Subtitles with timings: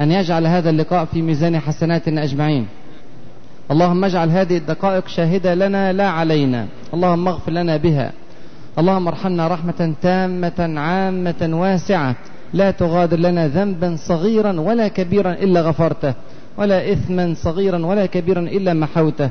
[0.00, 2.66] أن يجعل هذا اللقاء في ميزان حسناتنا أجمعين.
[3.70, 6.66] اللهم اجعل هذه الدقائق شاهدة لنا لا علينا.
[6.94, 8.12] اللهم اغفر لنا بها.
[8.78, 12.16] اللهم ارحمنا رحمة تامة عامة واسعة.
[12.54, 16.14] لا تغادر لنا ذنبا صغيرا ولا كبيرا إلا غفرته
[16.58, 19.30] ولا إثما صغيرا ولا كبيرا إلا محوته.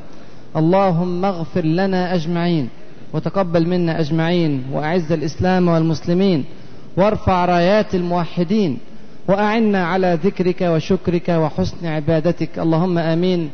[0.56, 2.70] اللهم اغفر لنا أجمعين.
[3.14, 4.64] وتقبل منا أجمعين.
[4.74, 6.46] وأعز الإسلام والمسلمين.
[6.98, 8.78] وارفع رايات الموحدين.
[9.30, 12.60] وأعنا على ذكرك وشكرك وحسن عبادتك.
[12.60, 13.50] اللهم آمين.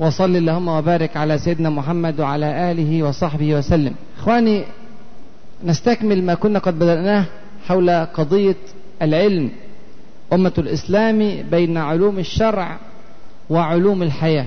[0.00, 3.94] وصل اللهم وبارك على سيدنا محمد وعلى آله وصحبه وسلم.
[4.18, 4.64] إخواني
[5.64, 7.24] نستكمل ما كنا قد بدأناه
[7.66, 8.56] حول قضية
[9.02, 9.50] العلم
[10.32, 12.78] أمة الإسلام بين علوم الشرع
[13.50, 14.46] وعلوم الحياة.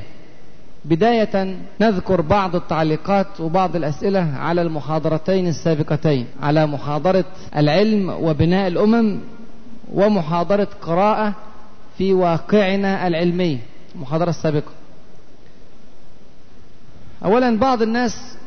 [0.86, 7.26] بداية نذكر بعض التعليقات وبعض الأسئلة على المحاضرتين السابقتين على محاضرة
[7.58, 9.20] العلم وبناء الأمم.
[9.94, 11.34] ومحاضرة قراءة
[11.98, 13.60] في واقعنا العلمي
[13.96, 14.72] المحاضرة السابقة.
[17.26, 18.38] أولا بعض الناس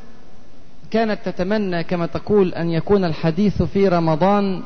[0.91, 4.63] كانت تتمنى كما تقول أن يكون الحديث في رمضان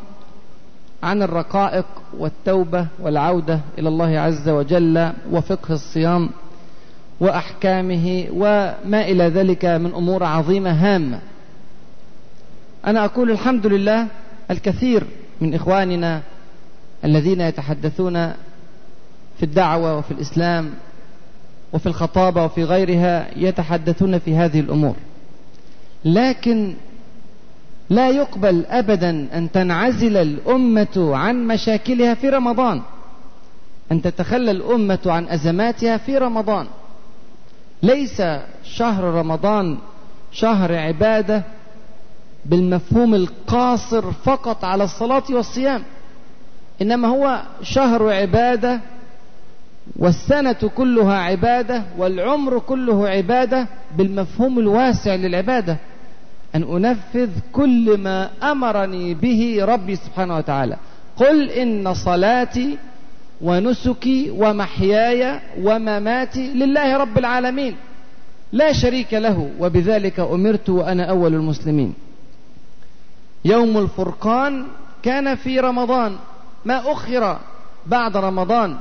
[1.02, 1.86] عن الرقائق
[2.18, 6.30] والتوبة والعودة إلى الله عز وجل وفقه الصيام
[7.20, 11.20] وأحكامه وما إلى ذلك من أمور عظيمة هامة.
[12.86, 14.06] أنا أقول الحمد لله
[14.50, 15.04] الكثير
[15.40, 16.22] من إخواننا
[17.04, 18.32] الذين يتحدثون
[19.38, 20.70] في الدعوة وفي الإسلام
[21.72, 24.94] وفي الخطابة وفي غيرها يتحدثون في هذه الأمور.
[26.04, 26.74] لكن
[27.90, 32.82] لا يقبل أبدا أن تنعزل الأمة عن مشاكلها في رمضان.
[33.92, 36.66] أن تتخلى الأمة عن أزماتها في رمضان.
[37.82, 38.22] ليس
[38.64, 39.78] شهر رمضان
[40.32, 41.42] شهر عبادة
[42.44, 45.82] بالمفهوم القاصر فقط على الصلاة والصيام.
[46.82, 48.80] إنما هو شهر عبادة
[49.96, 55.76] والسنة كلها عبادة والعمر كله عبادة بالمفهوم الواسع للعبادة.
[56.54, 60.76] أن أنفذ كل ما أمرني به ربي سبحانه وتعالى.
[61.16, 62.78] قل إن صلاتي
[63.40, 67.76] ونسكي ومحياي ومماتي لله رب العالمين.
[68.52, 71.94] لا شريك له وبذلك أمرت وأنا أول المسلمين.
[73.44, 74.64] يوم الفرقان
[75.02, 76.16] كان في رمضان.
[76.64, 77.38] ما أخر
[77.86, 78.76] بعد رمضان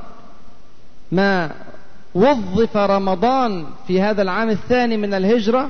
[1.11, 1.51] ما
[2.15, 5.69] وظف رمضان في هذا العام الثاني من الهجرة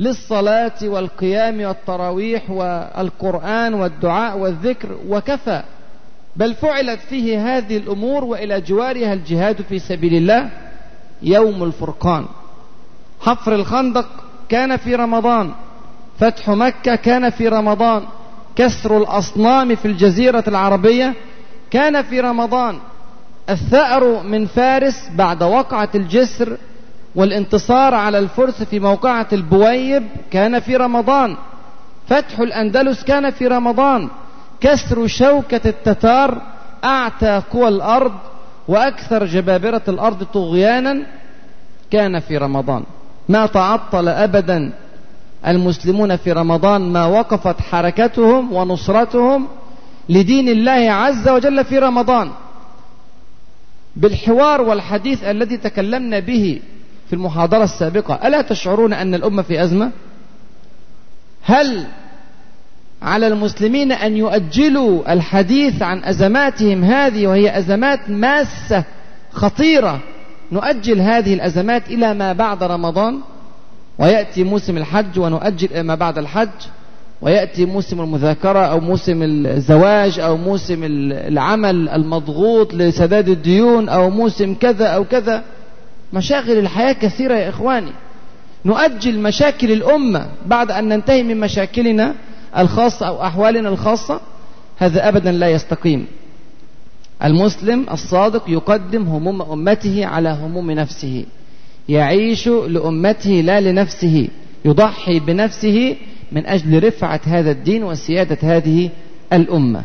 [0.00, 5.62] للصلاة والقيام والتراويح والقرآن والدعاء والذكر وكفى.
[6.36, 10.50] بل فعلت فيه هذه الأمور وإلى جوارها الجهاد في سبيل الله
[11.22, 12.26] يوم الفرقان.
[13.20, 14.06] حفر الخندق
[14.48, 15.52] كان في رمضان
[16.18, 18.02] فتح مكة كان في رمضان
[18.60, 21.14] كسر الأصنام في الجزيرة العربية
[21.70, 22.78] كان في رمضان
[23.50, 26.56] الثأر من فارس بعد وقعة الجسر
[27.14, 31.36] والانتصار على الفرس في موقعة البويب كان في رمضان.
[32.08, 34.08] فتح الأندلس كان في رمضان.
[34.60, 36.42] كسر شوكة التتار
[36.84, 38.12] أعتى قوى الأرض
[38.68, 41.06] وأكثر جبابرة الأرض طغيانا
[41.90, 42.82] كان في رمضان.
[43.28, 44.72] ما تعطل أبدا
[45.46, 49.48] المسلمون في رمضان ما وقفت حركتهم ونصرتهم
[50.08, 52.30] لدين الله عز وجل في رمضان.
[53.96, 56.60] بالحوار والحديث الذي تكلمنا به
[57.08, 59.90] في المحاضرة السابقة ألا تشعرون أن الأمة في أزمة؟
[61.42, 61.86] هل
[63.02, 68.84] على المسلمين أن يؤجلوا الحديث عن أزماتهم هذه وهي أزمات ماسة
[69.32, 70.00] خطيرة
[70.52, 73.20] نؤجل هذه الأزمات إلى ما بعد رمضان؟
[74.00, 76.48] ويأتي موسم الحج ونؤجل ما بعد الحج
[77.22, 84.86] ويأتي موسم المذاكرة أو موسم الزواج أو موسم العمل المضغوط لسداد الديون أو موسم كذا
[84.86, 85.42] أو كذا.
[86.12, 87.92] مشاغل الحياة كثيرة يا إخواني.
[88.64, 92.14] نؤجل مشاكل الأمة بعد أن ننتهي من مشاكلنا
[92.58, 94.20] الخاصة أو أحوالنا الخاصة.
[94.78, 96.06] هذا أبدا لا يستقيم.
[97.24, 101.24] المسلم الصادق يقدم هموم أمته على هموم نفسه.
[101.90, 104.28] يعيش لأمته لا لنفسه
[104.64, 105.96] يضحي بنفسه
[106.32, 108.90] من أجل رفعة هذا الدين وسيادة هذه
[109.32, 109.82] الأمة.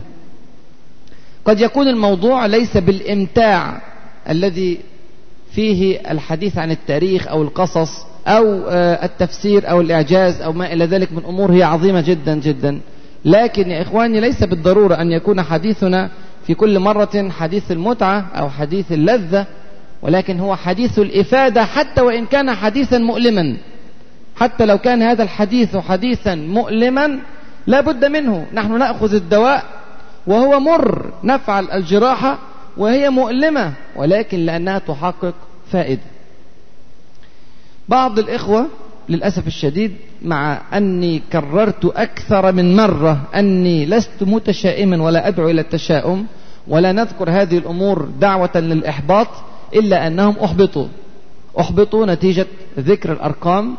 [1.45, 3.81] قد يكون الموضوع ليس بالإمتاع
[4.29, 4.77] الذي
[5.51, 8.69] فيه الحديث عن التاريخ أو القصص أو
[9.03, 12.79] التفسير أو الإعجاز أو ما إلى ذلك من أمور هي عظيمة جدا جدا.
[13.25, 16.09] لكن يا إخواني ليس بالضرورة أن يكون حديثنا
[16.47, 19.45] في كل مرة حديث المتعة أو حديث اللذة
[20.05, 23.57] ولكن هو حديث الإفادة حتى وإن كان حديثا مؤلما.
[24.35, 27.19] حتى لو كان هذا الحديث حديثا مؤلما
[27.67, 28.45] لا بد منه.
[28.53, 29.63] نحن نأخذ الدواء
[30.27, 32.39] وهو مر نفعل الجراحة
[32.77, 35.33] وهي مؤلمة ولكن لأنها تحقق
[35.71, 36.01] فائدة.
[37.89, 38.67] بعض الإخوة
[39.09, 46.25] للأسف الشديد مع أني كررت أكثر من مرة أني لست متشائما ولا أدعو إلى التشاؤم
[46.67, 49.27] ولا نذكر هذه الأمور دعوة للإحباط
[49.75, 50.87] إلا أنهم أحبطوا.
[51.59, 52.45] أحبطوا نتيجة
[52.79, 53.75] ذكر الأرقام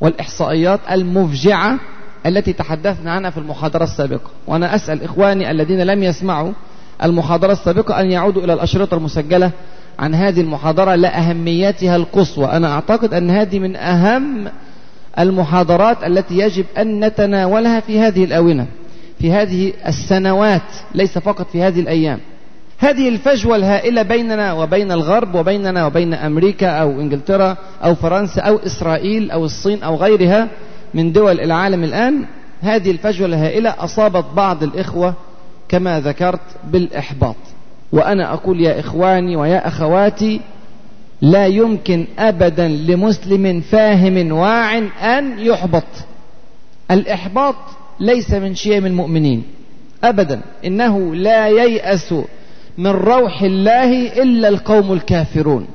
[0.00, 1.78] والإحصائيات المفجعة
[2.26, 4.30] التي تحدثنا عنها في المحاضرة السابقة.
[4.46, 6.52] وأنا أسأل إخواني الذين لم يسمعوا
[7.04, 9.50] المحاضرة السابقة أن يعودوا إلى الأشرطة المسجلة
[9.98, 12.46] عن هذه المحاضرة لأهميتها القصوى.
[12.46, 14.48] أنا أعتقد أن هذه من أهم
[15.18, 18.66] المحاضرات التي يجب أن نتناولها في هذه الأونة
[19.18, 20.62] في هذه السنوات
[20.94, 22.20] ليس فقط في هذه الأيام.
[22.78, 29.30] هذه الفجوة الهائلة بيننا وبين الغرب وبيننا وبين أمريكا أو إنجلترا أو فرنسا أو إسرائيل
[29.30, 30.48] أو الصين أو غيرها
[30.94, 32.24] من دول العالم الآن
[32.62, 35.14] هذه الفجوة الهائلة أصابت بعض الإخوة
[35.68, 37.36] كما ذكرت بالإحباط.
[37.92, 40.40] وأنا أقول يا إخواني ويا أخواتي
[41.22, 44.78] لا يمكن أبدا لمسلم فاهم واع
[45.18, 45.84] أن يحبط.
[46.90, 47.56] الإحباط
[48.00, 49.42] ليس من شيم المؤمنين.
[50.04, 50.40] أبدا.
[50.64, 52.14] إنه لا ييأس
[52.78, 55.66] من روح الله إلا القوم الكافرون.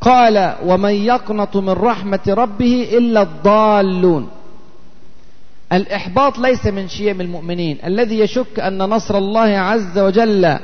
[0.00, 4.28] قال ومن يقنط من رحمة ربه إلا الضالون.
[5.72, 7.78] الإحباط ليس من شيم المؤمنين.
[7.86, 10.58] الذي يشك أن نصر الله عز وجل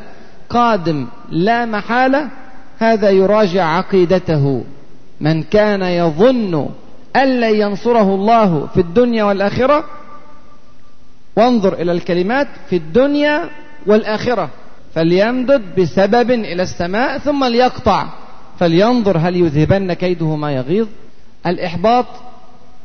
[0.50, 2.28] قادم لا محالة
[2.78, 4.64] هذا يراجع عقيدته.
[5.20, 6.69] من كان يظن
[7.16, 9.84] أن لن ينصره الله في الدنيا والآخرة
[11.37, 13.50] وانظر إلى الكلمات في الدنيا
[13.87, 14.49] والآخرة.
[14.94, 18.06] فليمدد بسبب إلى السماء ثم ليقطع.
[18.58, 20.87] فلينظر هل يذهبن كيده ما يغيظ.
[21.46, 22.06] الإحباط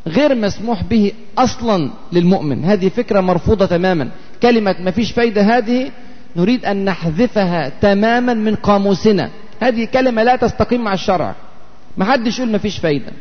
[0.07, 2.65] غير مسموح به أصلا للمؤمن.
[2.65, 4.09] هذه فكرة مرفوضة تماما.
[4.41, 5.91] كلمة ما فيش فايدة هذه
[6.35, 9.29] نريد أن نحذفها تماما من قاموسنا.
[9.59, 11.35] هذه كلمة لا تستقيم مع الشرع.
[11.97, 13.11] ما حدش يقول ما فيش فايدة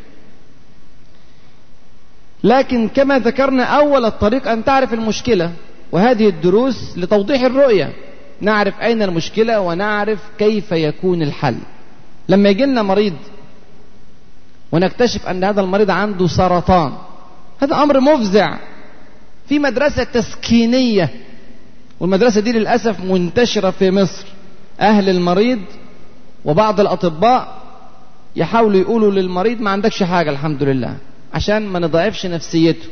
[2.44, 5.52] لكن كما ذكرنا أول الطريق أن تعرف المشكلة.
[5.92, 7.92] وهذه الدروس لتوضيح الرؤية.
[8.42, 11.56] نعرف أين المشكلة ونعرف كيف يكون الحل.
[12.28, 13.14] لما يجي لنا مريض
[14.72, 16.92] ونكتشف أن هذا المريض عنده سرطان
[17.62, 18.56] هذا أمر مفزع.
[19.48, 21.08] في مدرسة تسكينية
[22.00, 24.26] والمدرسة دي للأسف منتشرة في مصر.
[24.80, 25.60] أهل المريض
[26.44, 27.62] وبعض الأطباء
[28.36, 30.96] يحاولوا يقولوا للمريض ما عندكش حاجة الحمد لله.
[31.34, 32.88] عشان ما نضعفش نفسيته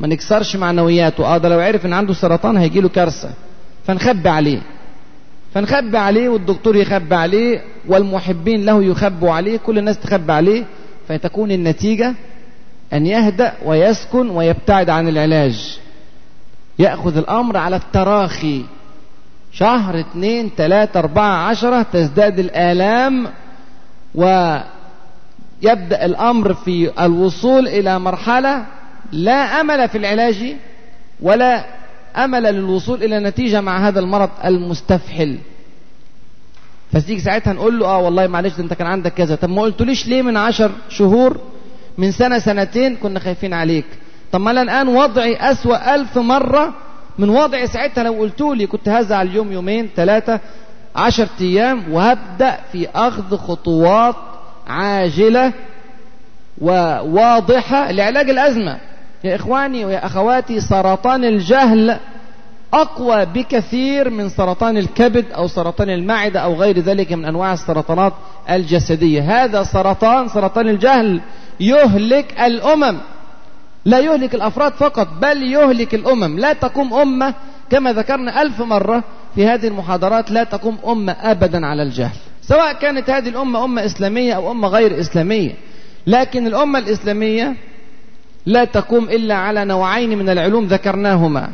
[0.00, 1.24] ما نكسرش معنوياته.
[1.34, 3.30] آه ده لو عرف إن عنده سرطان هيجي له كارثة
[3.86, 4.62] فنخبي عليه.
[5.54, 10.64] فنخبي عليه والدكتور يخبي عليه والمحبين له يخبوا عليه كل الناس تخبي عليه
[11.08, 12.14] فتكون النتيجة
[12.92, 15.78] أن يهدأ ويسكن ويبتعد عن العلاج.
[16.78, 18.64] يأخذ الأمر على التراخي.
[19.52, 23.28] شهر اثنين ثلاثة أربعة عشرة تزداد الآلام
[24.14, 24.64] ويبدأ
[26.04, 28.64] الأمر في الوصول إلى مرحلة
[29.12, 30.56] لا أمل في العلاج
[31.20, 31.64] ولا
[32.16, 35.38] أمل للوصول إلى نتيجة مع هذا المرض المستفحل.
[36.92, 39.34] فتيجي ساعتها نقول له آه والله معلش ده انت كان عندك كذا.
[39.34, 41.36] طب ما قلتليش ليه من عشر شهور
[41.98, 43.84] من سنة سنتين كنا خايفين عليك؟
[44.32, 46.74] طب ما الآن وضعي أسوأ ألف مرة
[47.18, 50.40] من وضعي ساعتها لو قلتوا لي كنت هزعل يوم يومين ثلاثة
[50.96, 54.16] عشر أيام وهبدأ في أخذ خطوات
[54.66, 55.52] عاجلة
[56.60, 58.78] وواضحة لعلاج الأزمة.
[59.24, 61.96] يا إخواني ويا أخواتي سرطان الجهل
[62.72, 68.12] أقوى بكثير من سرطان الكبد أو سرطان المعدة أو غير ذلك من أنواع السرطانات
[68.50, 69.44] الجسدية.
[69.44, 71.20] هذا سرطان سرطان الجهل
[71.60, 72.98] يهلك الأمم.
[73.84, 76.38] لا يهلك الأفراد فقط بل يهلك الأمم.
[76.38, 77.34] لا تقوم أمة
[77.70, 82.16] كما ذكرنا ألف مرة في هذه المحاضرات لا تقوم أمة أبدا على الجهل.
[82.42, 85.54] سواء كانت هذه الأمة أمة إسلامية أو أمة غير إسلامية.
[86.06, 87.56] لكن الأمة الإسلامية
[88.46, 91.50] لا تقوم إلا على نوعين من العلوم ذكرناهما.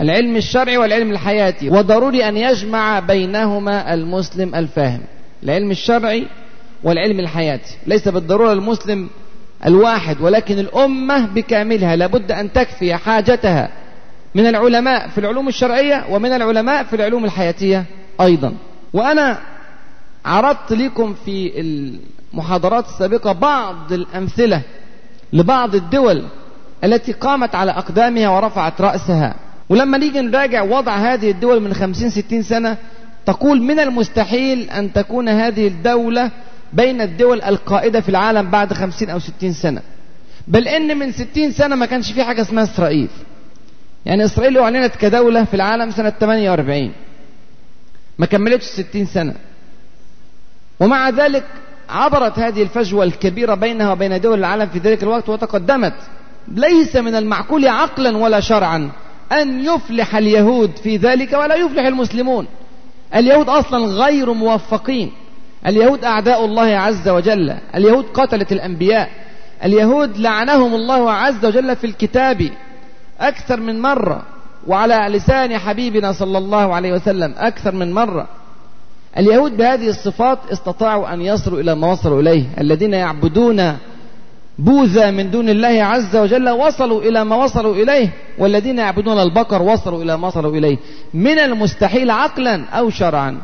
[0.00, 5.00] العلم الشرعي والعلم الحياتي وضروري أن يجمع بينهما المسلم الفاهم.
[5.42, 6.26] العلم الشرعي
[6.82, 7.76] والعلم الحياتي.
[7.86, 9.08] ليس بالضرورة المسلم
[9.66, 11.96] الواحد ولكن الأمة بكاملها.
[11.96, 13.68] لابد أن تكفي حاجتها
[14.34, 17.84] من العلماء في العلوم الشرعية ومن العلماء في العلوم الحياتية
[18.20, 18.54] أيضا.
[18.92, 19.38] وأنا
[20.24, 24.62] عرضت لكم في المحاضرات السابقة بعض الأمثلة
[25.32, 26.24] لبعض الدول
[26.84, 29.34] التي قامت على أقدامها ورفعت رأسها.
[29.70, 32.76] ولما نيجي نراجع وضع هذه الدول من خمسين ستين سنة
[33.26, 36.30] تقول من المستحيل أن تكون هذه الدولة
[36.72, 39.82] بين الدول القائدة في العالم بعد خمسين أو ستين سنة.
[40.48, 43.08] بل إن من ستين سنة ما كانش في حاجة اسمها إسرائيل.
[44.06, 46.92] يعني إسرائيل أعلنت كدولة في العالم سنة 48
[48.18, 49.34] ما كملتش ستين سنة.
[50.80, 51.44] ومع ذلك
[51.88, 55.94] عبرت هذه الفجوة الكبيرة بينها وبين دول العالم في ذلك الوقت وتقدمت.
[56.48, 58.90] ليس من المعقول عقلا ولا شرعا.
[59.32, 62.46] أن يفلح اليهود في ذلك ولا يفلح المسلمون.
[63.14, 65.12] اليهود أصلا غير موفقين.
[65.66, 67.54] اليهود أعداء الله عز وجل.
[67.74, 69.10] اليهود قتلت الأنبياء.
[69.64, 72.50] اليهود لعنهم الله عز وجل في الكتاب
[73.20, 74.22] أكثر من مرة.
[74.66, 78.28] وعلى لسان حبيبنا صلى الله عليه وسلم أكثر من مرة.
[79.18, 82.44] اليهود بهذه الصفات استطاعوا أن يصلوا إلى ما وصلوا إليه.
[82.60, 83.76] الذين يعبدون
[84.60, 90.02] بوذا من دون الله عز وجل وصلوا إلى ما وصلوا إليه والذين يعبدون البقر وصلوا
[90.02, 90.78] إلى ما وصلوا إليه.
[91.14, 93.40] من المستحيل عقلا أو شرعا.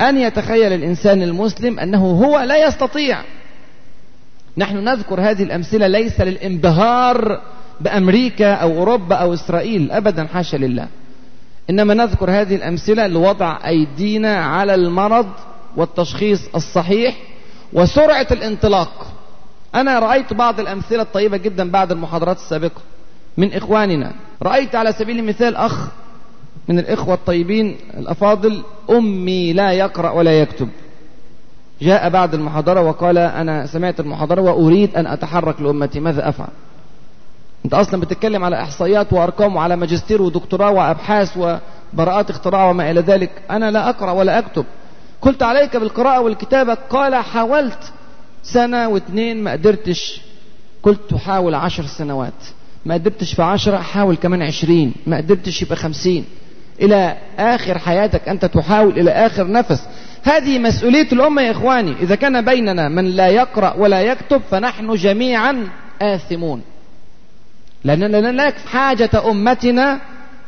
[0.00, 3.18] أن يتخيل الإنسان المسلم أنه هو لا يستطيع.
[4.56, 7.40] نحن نذكر هذه الأمثلة ليس للانبهار
[7.80, 10.88] بأمريكا أو أوروبا أو إسرائيل أبدا حاشا لله.
[11.70, 15.28] إنما نذكر هذه الأمثلة لوضع أيدينا على المرض
[15.76, 17.14] والتشخيص الصحيح
[17.72, 19.06] وسرعة الانطلاق.
[19.74, 22.80] أنا رأيت بعض الأمثلة الطيبة جدا بعد المحاضرات السابقة.
[23.36, 24.12] من إخواننا.
[24.42, 25.88] رأيت على سبيل المثال أخ
[26.68, 30.68] من الإخوة الطيبين الأفاضل أمي لا يقرأ ولا يكتب.
[31.82, 36.48] جاء بعد المحاضرة وقال أنا سمعت المحاضرة وأريد أن أتحرك لأمتي ماذا أفعل؟
[37.64, 43.30] أنت أصلا بتتكلم على إحصائيات وأرقام وعلى ماجستير ودكتوراه وأبحاث وبراءات اختراع وما إلى ذلك.
[43.50, 44.64] أنا لا أقرأ ولا أكتب.
[45.22, 47.92] قلت عليك بالقراءة والكتابة قال حاولت
[48.42, 50.20] سنة واثنين ما قدرتش
[50.82, 52.32] قلت تحاول عشر سنوات.
[52.86, 54.94] ما قدرتش في عشرة حاول كمان عشرين.
[55.06, 56.24] ما قدرتش يبقى خمسين.
[56.80, 59.82] إلى آخر حياتك أنت تحاول إلى آخر نفس.
[60.22, 61.94] هذه مسؤولية الأمة يا إخواني.
[62.02, 65.68] إذا كان بيننا من لا يقرأ ولا يكتب فنحن جميعا
[66.02, 66.62] آثمون.
[67.84, 70.00] لأننا لا حاجة أمتنا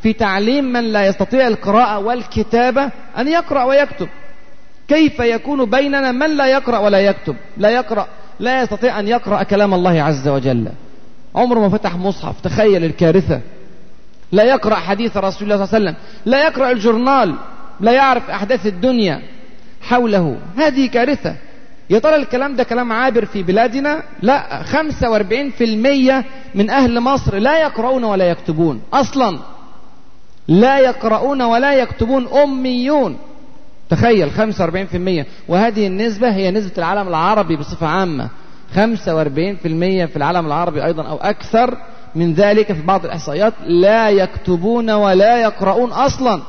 [0.02, 4.08] في تعليم من لا يستطيع القراءة والكتابة أن يقرأ ويكتب.
[4.88, 8.06] كيف يكون بيننا من لا يقرأ ولا يكتب؟ لا يقرأ
[8.40, 10.68] لا يستطيع أن يقرأ كلام الله عز وجل.
[11.34, 13.40] عمره ما فتح مصحف تخيل الكارثة.
[14.32, 17.34] لا يقرأ حديث رسول الله صلى الله عليه وسلم لا يقرأ الجورنال
[17.80, 19.22] لا يعرف أحداث الدنيا
[19.82, 20.36] حوله.
[20.56, 21.36] هذه كارثة.
[21.90, 26.24] يا ترى الكلام ده كلام عابر في بلادنا؟ لا 45%
[26.54, 29.38] من أهل مصر لا يقرؤون ولا يكتبون أصلا.
[30.48, 33.16] لا يقرؤون ولا يكتبون أميون.
[33.94, 38.28] تخيل 45% وهذه النسبة هي نسبة العالم العربي بصفة عامة.
[38.74, 38.76] 45%
[40.06, 41.76] في العالم العربي أيضا أو أكثر
[42.14, 46.42] من ذلك في بعض الإحصائيات لا يكتبون ولا يقرؤون أصلا.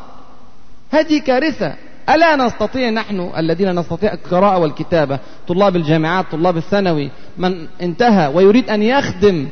[0.92, 1.74] هذه كارثة.
[2.10, 8.82] ألا نستطيع نحن الذين نستطيع القراءة والكتابة طلاب الجامعات طلاب الثانوي من انتهى ويريد أن
[8.82, 9.48] يخدم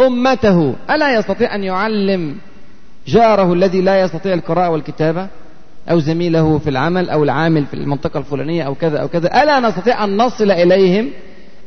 [0.00, 2.36] أمته ألا يستطيع أن يعلم
[3.06, 5.28] جاره الذي لا يستطيع القراءة والكتابة؟
[5.90, 9.42] أو زميله في العمل أو العامل في المنطقة الفلانية أو كذا أو كذا.
[9.42, 11.10] ألا نستطيع أن نصل إليهم؟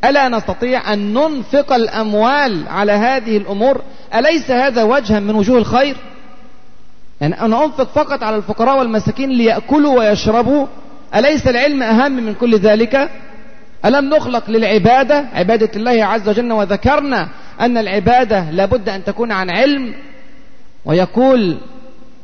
[0.06, 3.82] ألا نستطيع أن ننفق الأموال على هذه الأمور؟
[4.16, 5.96] أليس هذا وجها من وجوه الخير؟
[7.22, 10.68] يعني أنا أنفق فقط على الفقراء والمساكين ليأكلوا ويشربوا؟
[11.16, 13.10] أليس العلم أهم من كل ذلك؟
[13.86, 16.52] ألم نخلق للعبادة؟ عبادة الله عز وجل.
[16.52, 17.28] وذكرنا
[17.62, 19.94] أن العبادة لابد أن تكون عن علم.
[20.86, 21.58] ويقول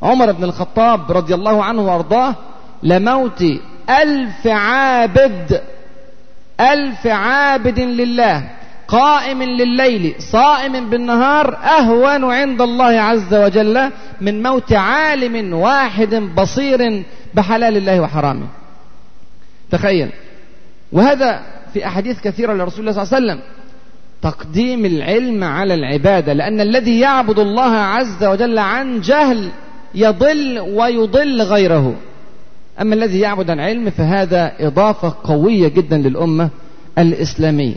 [0.05, 2.35] عمر بن الخطاب رضي الله عنه وأرضاه
[2.83, 3.43] لموت
[3.89, 5.61] ألف عابد
[6.59, 8.49] ألف عابد لله
[8.87, 17.77] قائم لليل صائم بالنهار أهون عند الله عز وجل من موت عالم واحد بصير بحلال
[17.77, 18.47] الله وحرامه.
[19.71, 20.09] تخيل.
[20.91, 21.41] وهذا
[21.73, 23.55] في أحاديث كثيرة لرسول الله صلى الله عليه وسلم.
[24.21, 29.49] تقديم العلم على العبادة لأن الذي يعبد الله عز وجل عن جهل
[29.95, 31.95] يضل ويضل غيره.
[32.81, 36.49] أما الذي يعبد عن علم فهذا إضافة قوية جدا للأمة
[36.97, 37.75] الإسلامية.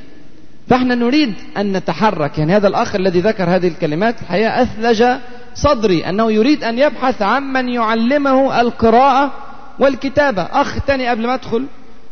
[0.68, 2.38] فإحنا نريد أن نتحرك.
[2.38, 5.04] يعني هذا الأخ الذي ذكر هذه الكلمات الحقيقة أثلج
[5.54, 6.08] صدري.
[6.08, 9.32] أنه يريد أن يبحث عمن يعلمه القراءة
[9.78, 10.42] والكتابة.
[10.42, 11.66] أخ تاني قبل ما أدخل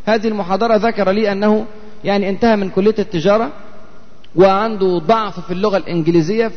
[0.06, 1.66] هذه المحاضرة ذكر لي أنه
[2.04, 3.50] يعني انتهى من كلية التجارة
[4.36, 6.48] وعنده ضعف في اللغة الإنجليزية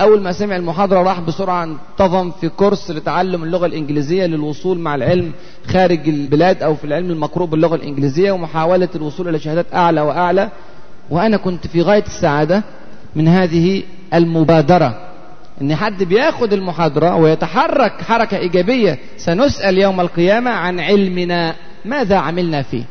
[0.00, 5.32] أول ما سمع المحاضرة راح بسرعة انتظم في كورس لتعلم اللغة الإنجليزية للوصول مع العلم
[5.66, 10.48] خارج البلاد أو في العلم المقروء باللغة الإنجليزية ومحاولة الوصول إلى شهادات أعلى وأعلى.
[11.10, 12.62] وأنا كنت في غاية السعادة
[13.16, 13.82] من هذه
[14.14, 15.08] المبادرة.
[15.62, 22.84] إن حد بياخد المحاضرة ويتحرك حركة إيجابية سنسأل يوم القيامة عن علمنا ماذا عملنا فيه.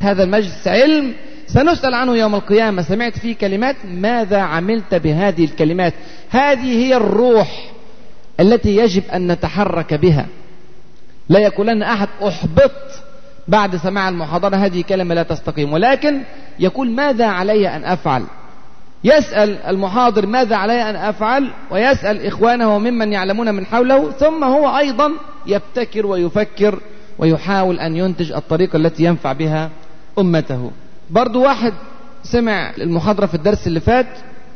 [0.00, 1.12] هذا المجلس علم.
[1.46, 2.82] سنسأل عنه يوم القيامة.
[2.82, 5.94] سمعت فيه كلمات ماذا عملت بهذه الكلمات؟
[6.30, 7.70] هذه هي الروح
[8.40, 10.26] التي يجب أن نتحرك بها.
[11.28, 12.72] لا يقول لنا أحد أحبط
[13.48, 15.72] بعد سماع المحاضرة هذه كلمة لا تستقيم.
[15.72, 16.20] ولكن
[16.58, 18.24] يقول ماذا علي أن أفعل؟
[19.04, 25.12] يسأل المحاضر ماذا علي أن أفعل؟ ويسأل إخوانه ممن يعلمون من حوله ثم هو أيضا
[25.46, 26.80] يبتكر ويفكر
[27.18, 29.70] ويحاول أن ينتج الطريقة التي ينفع بها
[30.18, 30.70] أمته.
[31.10, 31.72] برضو واحد
[32.22, 34.06] سمع المحاضرة في الدرس اللي فات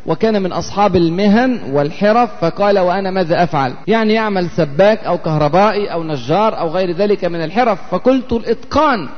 [0.07, 6.04] وكان من أصحاب المهن والحرف فقال وأنا ماذا أفعل؟ يعني يعمل سباك أو كهربائي أو
[6.04, 7.78] نجار أو غير ذلك من الحرف.
[7.90, 9.09] فقلت الإتقان.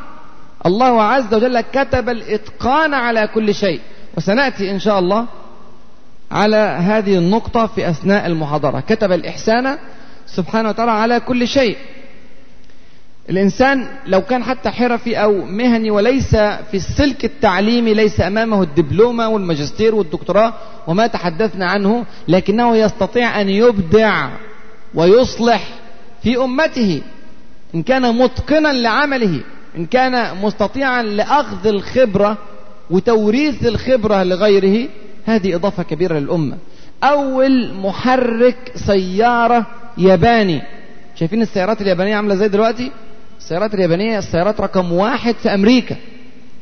[0.66, 3.80] الله عز وجل كتب الإتقان على كل شيء.
[4.16, 5.26] وسنأتي إن شاء الله
[6.30, 8.80] على هذه النقطة في أثناء المحاضرة.
[8.80, 9.78] كتب الإحسان
[10.26, 11.76] سبحانه وتعالى على كل شيء.
[13.30, 19.94] الإنسان لو كان حتى حرفي أو مهني وليس في السلك التعليمي ليس أمامه الدبلومة والماجستير
[19.94, 20.54] والدكتوراه
[20.86, 24.28] وما تحدثنا عنه لكنه يستطيع أن يبدع
[24.94, 25.68] ويصلح
[26.22, 27.02] في أمته
[27.74, 29.40] إن كان متقنا لعمله
[29.76, 32.38] إن كان مستطيعا لأخذ الخبرة
[32.90, 34.88] وتوريث الخبرة لغيره
[35.26, 36.56] هذه إضافة كبيرة للأمة.
[37.04, 39.66] أول محرك سيارة
[39.98, 40.62] ياباني.
[41.14, 42.90] شايفين السيارات اليابانية عاملة زي دلوقتي؟
[43.42, 45.96] السيارات اليابانية السيارات رقم واحد في أمريكا.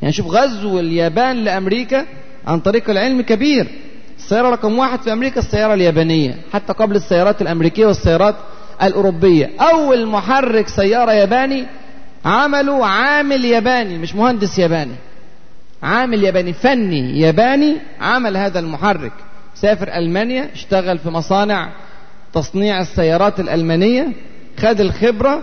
[0.02, 2.06] يعني شوف غزو اليابان لأمريكا
[2.46, 3.66] عن طريق العلم كبير.
[4.18, 8.34] السيارة رقم واحد في أمريكا السيارة اليابانية حتى قبل السيارات الأمريكية والسيارات
[8.82, 9.50] الأوروبية.
[9.60, 11.64] أول محرك سيارة ياباني
[12.24, 14.94] عمله عامل ياباني مش مهندس ياباني.
[15.82, 19.12] عامل ياباني فني ياباني عمل هذا المحرك.
[19.54, 21.72] سافر ألمانيا اشتغل في مصانع
[22.34, 24.08] تصنيع السيارات الألمانية
[24.58, 25.42] خد الخبرة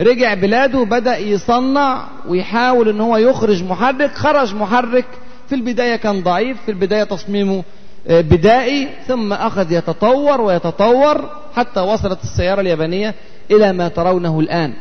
[0.00, 4.14] رجع بلاده بدأ يصنع ويحاول إن هو يخرج محرك.
[4.14, 5.04] خرج محرك.
[5.48, 6.62] في البداية كان ضعيف.
[6.62, 7.64] في البداية تصميمه
[8.08, 8.88] بدائي.
[9.06, 13.14] ثم أخذ يتطور ويتطور حتى وصلت السيارة اليابانية
[13.50, 14.72] إلى ما ترونه الآن.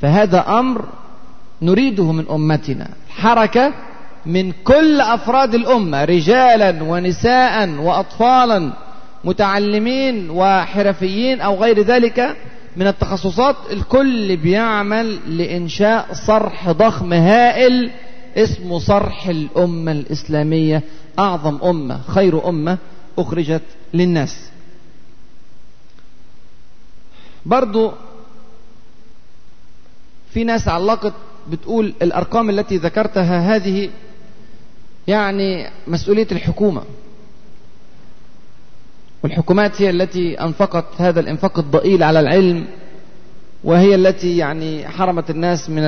[0.00, 0.84] فهذا أمر
[1.62, 2.88] نريده من أمتنا.
[3.08, 3.72] حركة
[4.26, 8.72] من كل أفراد الأمة رجالا ونساء وأطفالا
[9.24, 12.36] متعلمين وحرفيين أو غير ذلك
[12.76, 17.90] من التخصصات الكل بيعمل لإنشاء صرح ضخم هائل
[18.36, 20.82] اسمه صرح الأمة الإسلامية.
[21.18, 22.78] أعظم أمة خير أمة
[23.18, 23.62] أخرجت
[23.94, 24.50] للناس.
[27.46, 27.92] برضو
[30.32, 31.12] في ناس علقت
[31.50, 33.90] بتقول الأرقام التي ذكرتها هذه
[35.08, 36.82] يعني مسؤولية الحكومة.
[39.24, 42.64] والحكومات هي التي أنفقت هذا الإنفاق الضئيل على العلم
[43.64, 45.82] وهي التي يعني حرمت الناس من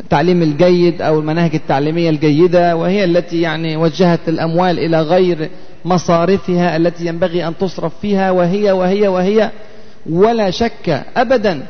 [0.00, 5.50] التعليم الجيد أو المناهج التعليمية الجيدة وهي التي يعني وجهت الأموال إلى غير
[5.84, 9.50] مصارفها التي ينبغي أن تصرف فيها وهي وهي وهي
[10.10, 11.66] ولا شك أبدا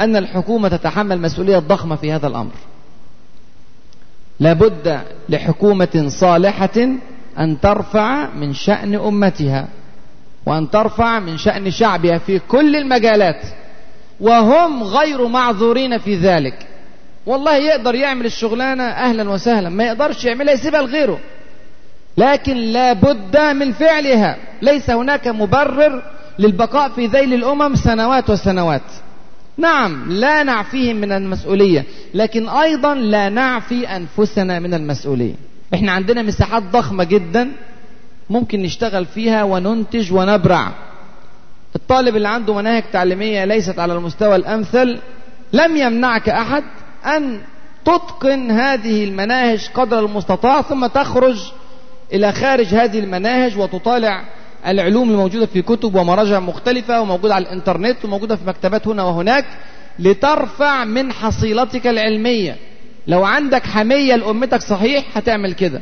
[0.00, 2.54] أن الحكومة تتحمل مسؤولية ضخمة في هذا الأمر.
[4.40, 6.88] لابد لحكومة صالحة
[7.38, 9.68] أن ترفع من شأن أمتها.
[10.46, 13.42] وأن ترفع من شأن شعبها في كل المجالات.
[14.20, 16.66] وهم غير معذورين في ذلك.
[17.26, 21.18] والله يقدر يعمل الشغلانة أهلا وسهلا ما يقدرش يعملها يسيبها لغيره.
[22.18, 24.36] لكن لا بد من فعلها.
[24.62, 26.02] ليس هناك مبرر
[26.38, 28.82] للبقاء في ذيل الأمم سنوات وسنوات.
[29.58, 35.34] نعم لا نعفيهم من المسؤولية لكن أيضا لا نعفي أنفسنا من المسؤولية.
[35.74, 37.52] إحنا عندنا مساحات ضخمة جدا
[38.30, 40.72] ممكن نشتغل فيها وننتج ونبرع.
[41.76, 44.98] الطالب اللي عنده مناهج تعليمية ليست على المستوى الأمثل
[45.52, 46.64] لم يمنعك أحد
[47.06, 47.40] أن
[47.84, 51.36] تتقن هذه المناهج قدر المستطاع ثم تخرج
[52.12, 54.24] إلى خارج هذه المناهج وتطالع
[54.66, 59.44] العلوم الموجودة في كتب ومراجع مختلفة وموجودة على الإنترنت وموجودة في مكتبات هنا وهناك
[59.98, 62.56] لترفع من حصيلتك العلمية.
[63.06, 65.80] لو عندك حمية لأمتك صحيح هتعمل كده.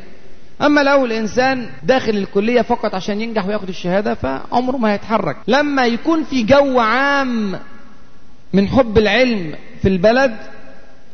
[0.61, 5.37] أما لو الإنسان داخل الكلية فقط عشان ينجح وياخد الشهادة فعمره ما هيتحرك.
[5.47, 7.59] لما يكون في جو عام
[8.53, 10.35] من حب العلم في البلد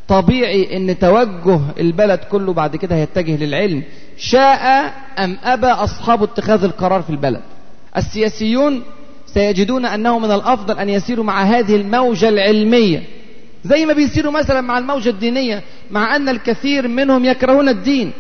[0.08, 3.84] طبيعي إن توجه البلد كله بعد كده هيتجه للعلم.
[4.18, 7.42] شاء أم أبى أصحاب اتخاذ القرار في البلد.
[7.98, 8.84] السياسيون
[9.26, 13.04] سيجدون أنه من الأفضل أن يسيروا مع هذه الموجة العلمية.
[13.64, 18.12] زي ما بيسيروا مثلا مع الموجة الدينية مع أن الكثير منهم يكرهون الدين.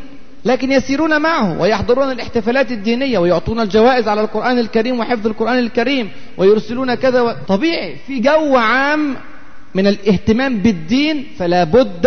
[0.45, 6.93] لكن يسيرون معه ويحضرون الاحتفالات الدينية ويعطون الجوائز على القرآن الكريم وحفظ القرآن الكريم ويرسلون
[6.95, 7.32] كذا و...
[7.47, 7.95] طبيعي.
[8.08, 9.15] في جو عام
[9.75, 12.06] من الاهتمام بالدين فلا بد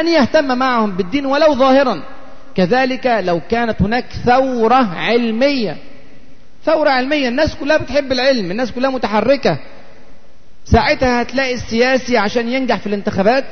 [0.00, 2.02] أن يهتم معهم بالدين ولو ظاهرا.
[2.56, 5.76] كذلك لو كانت هناك ثورة علمية.
[6.64, 9.58] ثورة علمية الناس كلها بتحب العلم الناس كلها متحركة.
[10.64, 13.44] ساعتها هتلاقي السياسي عشان ينجح في الانتخابات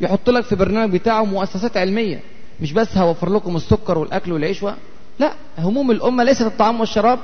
[0.00, 2.20] يحط لك في برنامج بتاعه مؤسسات علمية.
[2.60, 4.70] مش بس هوفر لكم السكر والأكل والعيش و...
[5.18, 7.18] لا هموم الأمة ليست الطعام والشراب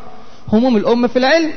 [0.52, 1.50] هموم الأمة في العلم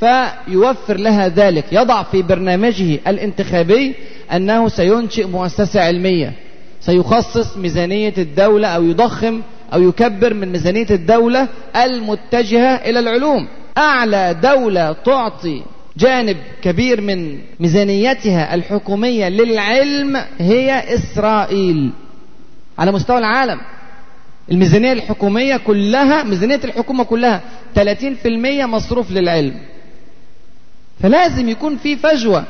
[0.00, 1.64] فيوفر لها ذلك.
[1.72, 3.94] يضع في برنامجه الانتخابي
[4.32, 6.32] أنه سينشئ مؤسسة علمية
[6.80, 9.40] سيخصص ميزانية الدولة أو يضخم
[9.74, 13.48] أو يكبر من ميزانية الدولة المتجهة إلى العلوم.
[13.78, 15.62] أعلى دولة تعطي
[15.96, 21.90] جانب كبير من ميزانيتها الحكومية للعلم هي إسرائيل.
[22.78, 23.60] على مستوى العالم.
[24.50, 27.40] الميزانية الحكومية كلها ميزانية الحكومة كلها
[27.74, 29.54] 30% مصروف للعلم.
[31.02, 32.44] فلازم يكون في فجوة.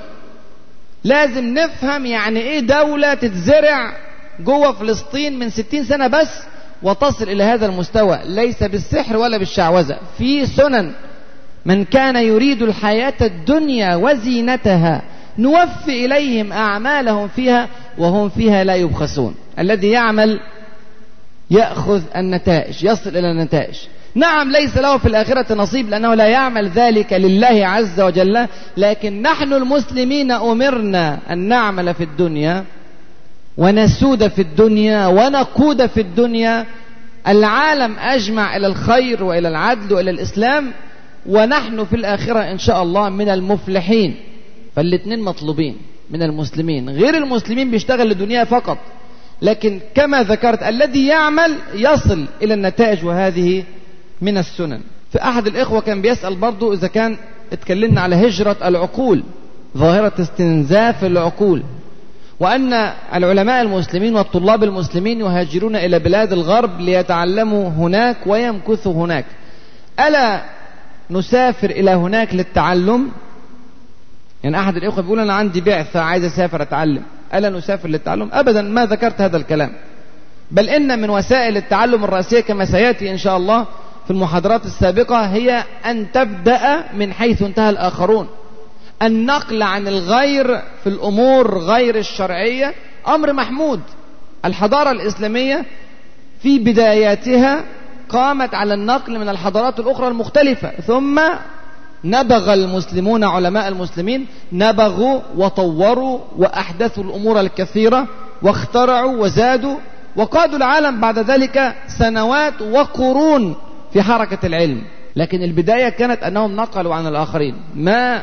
[1.04, 3.96] لازم نفهم يعني إيه دولة تتزرع
[4.40, 6.28] جوه فلسطين من 60 سنة بس
[6.82, 8.20] وتصل إلى هذا المستوى.
[8.24, 9.98] ليس بالسحر ولا بالشعوذة.
[10.18, 10.92] في سنن
[11.66, 15.02] من كان يريد الحياة الدنيا وزينتها
[15.38, 17.68] نوفي إليهم أعمالهم فيها
[17.98, 19.34] وهم فيها لا يبخسون.
[19.58, 20.40] الذي يعمل
[21.50, 23.76] يأخذ النتائج يصل إلى النتائج.
[24.14, 29.52] نعم ليس له في الآخرة نصيب لأنه لا يعمل ذلك لله عز وجل لكن نحن
[29.52, 32.64] المسلمين أمرنا أن نعمل في الدنيا
[33.56, 36.66] ونسود في الدنيا ونقود في الدنيا.
[37.28, 40.72] العالم أجمع إلى الخير وإلى العدل وإلى الإسلام
[41.26, 44.16] ونحن في الآخرة إن شاء الله من المفلحين.
[44.76, 45.76] فالاثنين مطلوبين
[46.10, 48.78] من المسلمين غير المسلمين بيشتغل لدنيا فقط.
[49.42, 53.64] لكن كما ذكرت الذي يعمل يصل إلى النتائج وهذه
[54.22, 54.80] من السنن.
[55.12, 57.16] في أحد الإخوة كان بيسأل برضو إذا كان
[57.52, 59.22] اتكلمنا على هجرة العقول
[59.76, 61.62] ظاهرة استنزاف العقول
[62.40, 62.72] وأن
[63.14, 69.24] العلماء المسلمين والطلاب المسلمين يهاجرون إلى بلاد الغرب ليتعلموا هناك ويمكثوا هناك.
[70.00, 70.42] ألا
[71.10, 73.10] نسافر إلى هناك للتعلم؟
[74.44, 77.02] يعني أحد الإخوة بيقول أنا عندي بعثة عايز أسافر أتعلم.
[77.34, 78.28] ألا نسافر للتعلم.
[78.32, 79.72] أبدا ما ذكرت هذا الكلام.
[80.50, 83.66] بل إن من وسائل التعلم الرئيسية كما سيأتي إن شاء الله
[84.04, 88.28] في المحاضرات السابقة هي أن تبدأ من حيث انتهى الآخرون.
[89.02, 92.74] النقل عن الغير في الأمور غير الشرعية
[93.08, 93.80] أمر محمود.
[94.44, 95.64] الحضارة الإسلامية
[96.42, 97.64] في بداياتها
[98.08, 100.70] قامت على النقل من الحضارات الأخرى المختلفة.
[100.70, 101.20] ثم
[102.04, 108.08] نبغ المسلمون علماء المسلمين نبغوا وطوروا وأحدثوا الأمور الكثيرة
[108.42, 109.76] واخترعوا وزادوا
[110.16, 113.56] وقادوا العالم بعد ذلك سنوات وقرون
[113.92, 114.82] في حركة العلم.
[115.16, 117.54] لكن البداية كانت أنهم نقلوا عن الآخرين.
[117.74, 118.22] ما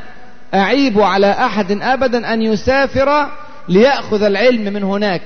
[0.54, 3.28] أعيب على أحد أبدا أن يسافر
[3.70, 5.22] ليأخذ العلم من هناك.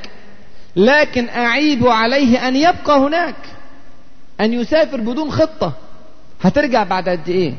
[0.75, 3.35] لكن أعيب عليه أن يبقى هناك
[4.41, 5.71] أن يسافر بدون خطة.
[6.41, 7.53] هترجع بعد قد إيه؟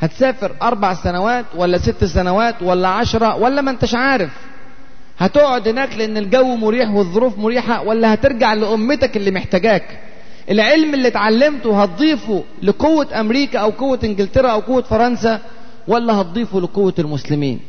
[0.00, 4.30] هتسافر أربع سنوات ولا ست سنوات ولا عشرة ولا ما انتش عارف.
[5.18, 9.98] هتقعد هناك لأن الجو مريح والظروف مريحة ولا هترجع لأمتك اللي محتاجاك.
[10.50, 15.40] العلم اللي اتعلمته هتضيفه لقوة أمريكا أو قوة إنجلترا أو قوة فرنسا
[15.88, 17.60] ولا هتضيفه لقوة المسلمين.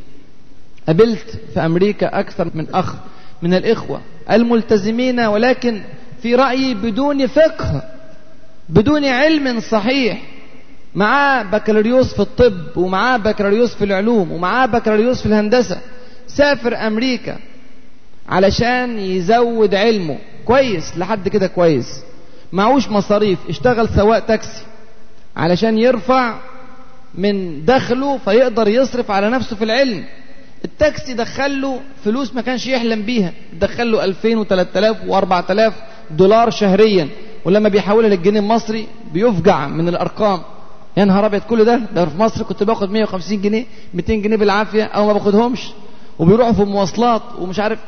[0.88, 2.93] قابلت في أمريكا أكثر من أخ
[3.41, 5.81] من الإخوة الملتزمين ولكن
[6.21, 7.83] في رأيي بدون فقه
[8.69, 10.21] بدون علم صحيح
[10.95, 15.77] معاه بكالوريوس في الطب ومعاه بكالوريوس في العلوم ومعاه بكالوريوس في الهندسة.
[16.27, 17.38] سافر أمريكا
[18.29, 20.17] علشان يزود علمه.
[20.45, 22.03] كويس لحد كده كويس.
[22.51, 24.63] معوش مصاريف اشتغل سواق تاكسي.
[25.38, 26.36] علشان يرفع
[27.15, 30.03] من دخله فيقدر يصرف على نفسه في العلم.
[30.65, 33.31] التاكسي دخله فلوس ما كانش يحلم بيها.
[33.53, 35.73] دخله 2000 و3000 و4000
[36.12, 37.08] دولار شهريا.
[37.45, 40.41] ولما بيحولها للجنيه المصري بيفجع من الأرقام.
[40.97, 44.84] يا نهار أبيض كل ده؟ ده في مصر كنت باخد 150 جنيه 200 جنيه بالعافية
[44.84, 45.67] أو ما باخدهمش.
[46.19, 47.79] وبيروحوا في المواصلات ومش عارف.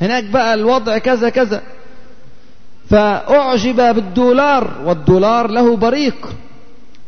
[0.00, 1.62] هناك بقى الوضع كذا كذا.
[2.90, 6.28] فأعجب بالدولار والدولار له بريق.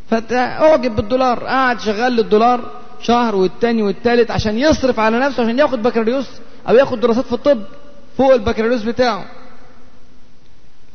[0.09, 1.43] فأعجب بالدولار.
[1.43, 2.61] قاعد شغال للدولار
[3.01, 6.27] شهر والتاني والتالت عشان يصرف على نفسه عشان ياخد بكالوريوس
[6.69, 7.61] أو ياخد دراسات في الطب
[8.17, 9.25] فوق البكالوريوس بتاعه.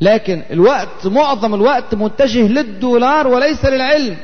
[0.00, 4.16] لكن الوقت معظم الوقت متجه للدولار وليس للعلم.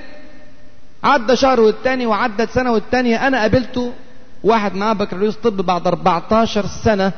[1.04, 3.26] عدى شهر والتاني وعدت سنة والتانية.
[3.26, 3.92] أنا قابلته
[4.44, 7.12] واحد معاه بكالوريوس طب بعد 14 سنة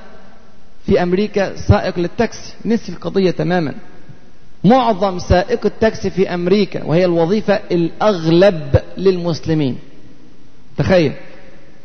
[0.86, 2.54] في أمريكا سائق للتاكسي.
[2.64, 3.74] نسي القضية تماما.
[4.64, 9.78] معظم سائق التاكسي في أمريكا وهي الوظيفة الأغلب للمسلمين.
[10.78, 11.12] تخيل.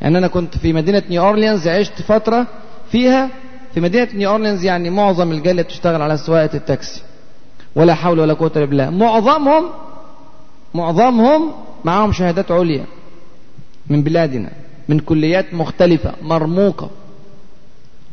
[0.01, 2.47] يعني أنا كنت في مدينة نيو أورليانز عشت فترة
[2.91, 3.29] فيها.
[3.73, 7.01] في مدينة نيو أورليانز يعني معظم الجالية بتشتغل على سواقة التاكسي.
[7.75, 8.89] ولا حول ولا قوة إلا بالله.
[8.89, 9.69] معظمهم
[10.73, 11.51] معظمهم
[11.85, 12.85] معاهم شهادات عليا
[13.87, 14.49] من بلادنا
[14.89, 16.89] من كليات مختلفة مرموقة.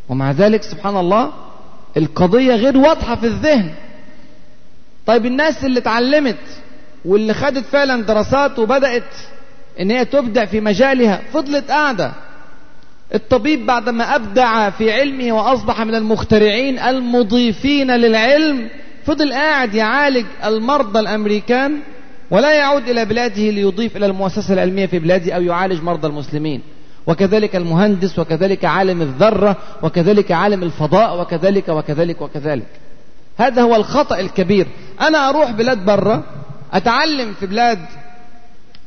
[0.08, 1.32] ومع ذلك سبحان الله
[1.96, 3.70] القضية غير واضحة في الذهن.
[5.06, 6.38] طيب الناس اللي اتعلمت
[7.04, 9.14] واللي خدت فعلا دراسات وبدأت
[9.80, 12.12] إن هي تبدع في مجالها فضلت قاعدة.
[13.14, 18.68] الطبيب بعدما أبدع في علمه وأصبح من المخترعين المضيفين للعلم
[19.06, 21.78] فضل قاعد يعالج المرضى الأمريكان
[22.30, 26.62] ولا يعود إلى بلاده ليضيف إلى المؤسسة العلمية في بلاده أو يعالج مرضى المسلمين.
[27.06, 32.66] وكذلك المهندس وكذلك عالم الذرة وكذلك عالم الفضاء وكذلك وكذلك وكذلك.
[33.38, 34.66] هذا هو الخطأ الكبير.
[35.00, 36.24] أنا أروح بلاد برة
[36.72, 37.78] أتعلم في بلاد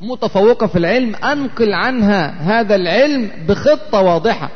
[0.01, 4.49] متفوقة في العلم أنقل عنها هذا العلم بخطة واضحة.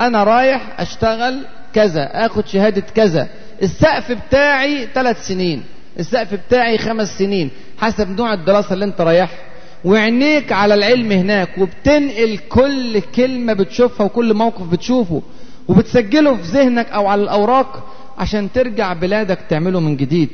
[0.00, 3.28] أنا رايح أشتغل كذا أخذ شهادة كذا.
[3.62, 5.64] السقف بتاعي ثلاث سنين
[5.98, 7.50] السقف بتاعي خمس سنين.
[7.80, 9.38] حسب نوع الدراسة اللي انت رايحها.
[9.84, 15.22] وعينيك على العلم هناك وبتنقل كل كلمة بتشوفها وكل موقف بتشوفه
[15.68, 17.84] وبتسجله في ذهنك أو على الأوراق
[18.18, 20.28] عشان ترجع بلادك تعمله من جديد.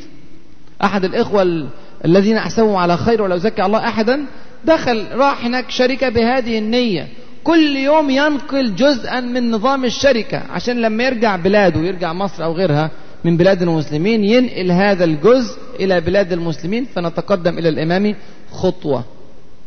[0.85, 1.69] أحد الإخوة
[2.05, 4.25] الذين أحسبهم على خير ولو زكى الله أحدا
[4.65, 7.09] دخل راح هناك شركة بهذه النية.
[7.45, 12.91] كل يوم ينقل جزءا من نظام الشركة عشان لما يرجع بلاده يرجع مصر أو غيرها
[13.25, 18.15] من بلاد المسلمين ينقل هذا الجزء إلى بلاد المسلمين فنتقدم إلى الإمام
[18.53, 19.05] خطوة.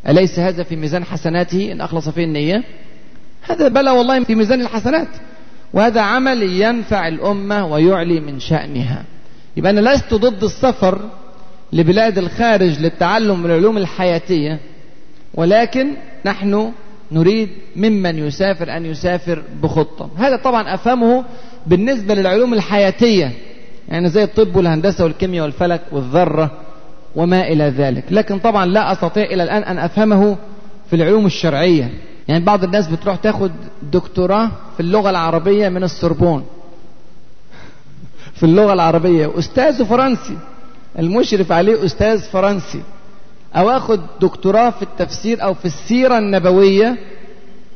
[0.07, 2.63] أليس هذا في ميزان حسناته؟ إن أخلص فيه النية.
[3.41, 5.07] هذا بلا والله في ميزان الحسنات.
[5.73, 9.03] وهذا عمل ينفع الأمة ويعلي من شأنها.
[9.57, 11.09] يبقى أنا لست ضد السفر
[11.73, 14.59] لبلاد الخارج للتعلم من العلوم الحياتية
[15.33, 15.93] ولكن
[16.25, 16.71] نحن
[17.11, 20.09] نريد ممن يسافر أن يسافر بخطة.
[20.17, 21.23] هذا طبعا أفهمه
[21.67, 23.31] بالنسبة للعلوم الحياتية.
[23.89, 26.51] يعني زي الطب والهندسة والكيمياء والفلك والذرة
[27.15, 28.03] وما إلى ذلك.
[28.11, 30.37] لكن طبعا لا أستطيع إلى الآن أن أفهمه
[30.89, 31.93] في العلوم الشرعية.
[32.27, 33.51] يعني بعض الناس بتروح تاخد
[33.91, 36.45] دكتوراه في اللغة العربية من السوربون.
[38.33, 39.39] في اللغة العربية.
[39.39, 40.37] أستاذ فرنسي.
[40.99, 42.81] المشرف عليه أستاذ فرنسي.
[43.55, 46.97] أو أخذ دكتوراه في التفسير أو في السيرة النبوية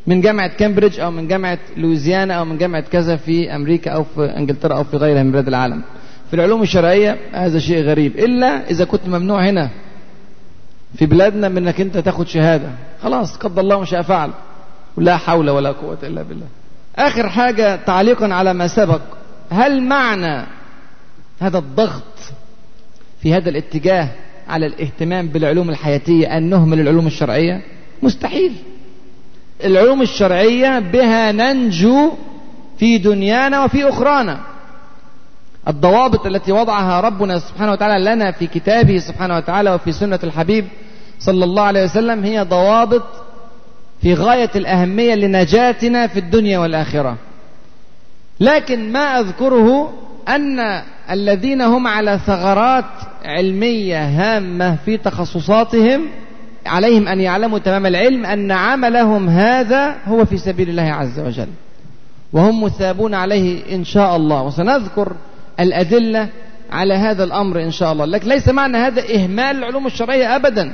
[0.08, 4.26] من جامعة كامبريدج أو من جامعة لويزيانا أو من جامعة كذا في أمريكا أو في
[4.38, 5.82] إنجلترا أو في غيرها من بلاد العالم.
[6.30, 8.20] في العلوم الشرعية هذا شيء غريب.
[8.20, 9.70] إلا إذا كنت ممنوع هنا
[10.96, 12.70] في بلادنا من أنك أنت تاخد شهادة.
[13.04, 14.32] خلاص قدر الله ما شاء فعل.
[14.98, 16.48] ولا حول ولا قوة إلا بالله.
[16.96, 19.02] آخر حاجة تعليقا على ما سبق.
[19.52, 20.46] هل معنى
[21.40, 22.18] هذا الضغط
[23.22, 24.10] في هذا الاتجاه
[24.52, 27.62] على الاهتمام بالعلوم الحياتية أن نهمل العلوم الشرعية؟
[28.04, 28.54] مستحيل.
[29.64, 32.12] العلوم الشرعية بها ننجو
[32.78, 34.40] في دنيانا وفي أخرانا.
[35.68, 40.66] الضوابط التي وضعها ربنا سبحانه وتعالى لنا في كتابه سبحانه وتعالى وفي سنة الحبيب
[41.20, 43.04] صلى الله عليه وسلم هي ضوابط
[44.02, 47.18] في غاية الأهمية لنجاتنا في الدنيا والآخرة.
[48.40, 49.94] لكن ما أذكره
[50.28, 50.82] أن
[51.12, 52.86] الذين هم على ثغرات
[53.26, 56.02] علمية هامة في تخصصاتهم
[56.66, 61.48] عليهم أن يعلموا تمام العلم أن عملهم هذا هو في سبيل الله عز وجل.
[62.34, 64.42] وهم مثابون عليه إن شاء الله.
[64.42, 65.14] وسنذكر
[65.60, 66.30] الأدلة
[66.72, 68.06] على هذا الأمر إن شاء الله.
[68.06, 70.74] لكن ليس معنى هذا إهمال العلوم الشرعية أبدا.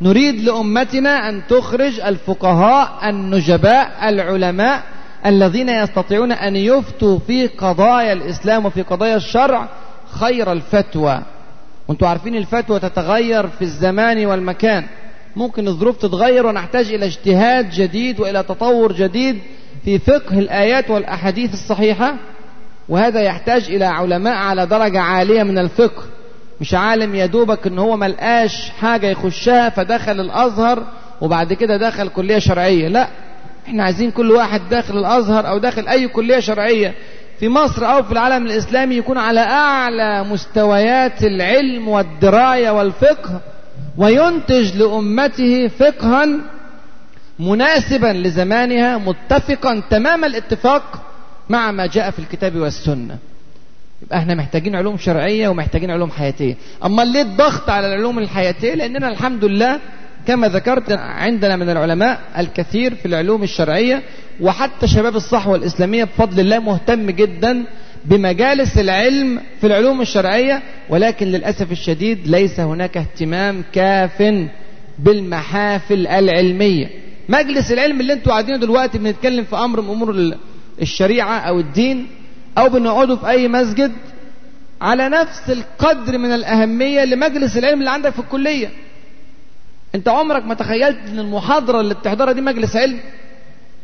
[0.00, 4.82] نريد لأمتنا أن تخرج الفقهاء النجباء العلماء
[5.26, 9.68] الذين يستطيعون أن يفتوا في قضايا الإسلام وفي قضايا الشرع
[10.10, 11.22] خير الفتوى.
[11.88, 14.84] وأنتم عارفين الفتوى تتغير في الزمان والمكان.
[15.36, 19.38] ممكن الظروف تتغير ونحتاج إلى اجتهاد جديد وإلى تطور جديد
[19.84, 22.14] في فقه الآيات والأحاديث الصحيحة.
[22.88, 26.02] وهذا يحتاج إلى علماء على درجة عالية من الفقه.
[26.60, 30.82] مش عالم يدوبك إن هو ملقاش حاجة يخشها فدخل الأزهر
[31.20, 32.88] وبعد كده دخل كلية شرعية.
[32.88, 33.08] لا.
[33.66, 36.94] إحنا عايزين كل واحد داخل الأزهر أو داخل أي كلية شرعية
[37.40, 43.40] في مصر أو في العالم الإسلامي يكون على أعلى مستويات العلم والدراية والفقه
[43.98, 46.28] وينتج لأمته فقها
[47.38, 51.02] مناسبا لزمانها متفقا تمام الاتفاق
[51.48, 53.18] مع ما جاء في الكتاب والسنة.
[54.02, 56.56] يبقى إحنا محتاجين علوم شرعية ومحتاجين علوم حياتية.
[56.84, 59.80] أما ليه الضغط على العلوم الحياتية لأننا الحمد لله
[60.26, 64.02] كما ذكرت عندنا من العلماء الكثير في العلوم الشرعية
[64.40, 67.64] وحتى شباب الصحوة الإسلامية بفضل الله مهتم جدا
[68.04, 74.22] بمجالس العلم في العلوم الشرعية ولكن للأسف الشديد ليس هناك اهتمام كاف
[74.98, 76.86] بالمحافل العلمية.
[77.28, 80.34] مجلس العلم اللي أنتوا قاعدين دلوقتي بنتكلم في أمر من أمور
[80.82, 82.06] الشريعة أو الدين
[82.58, 83.92] أو بنقعدوا في أي مسجد
[84.80, 88.68] على نفس القدر من الأهمية لمجلس العلم اللي عندك في الكلية.
[89.94, 92.98] انت عمرك ما تخيلت ان المحاضرة اللي بتحضرها دي مجلس علم؟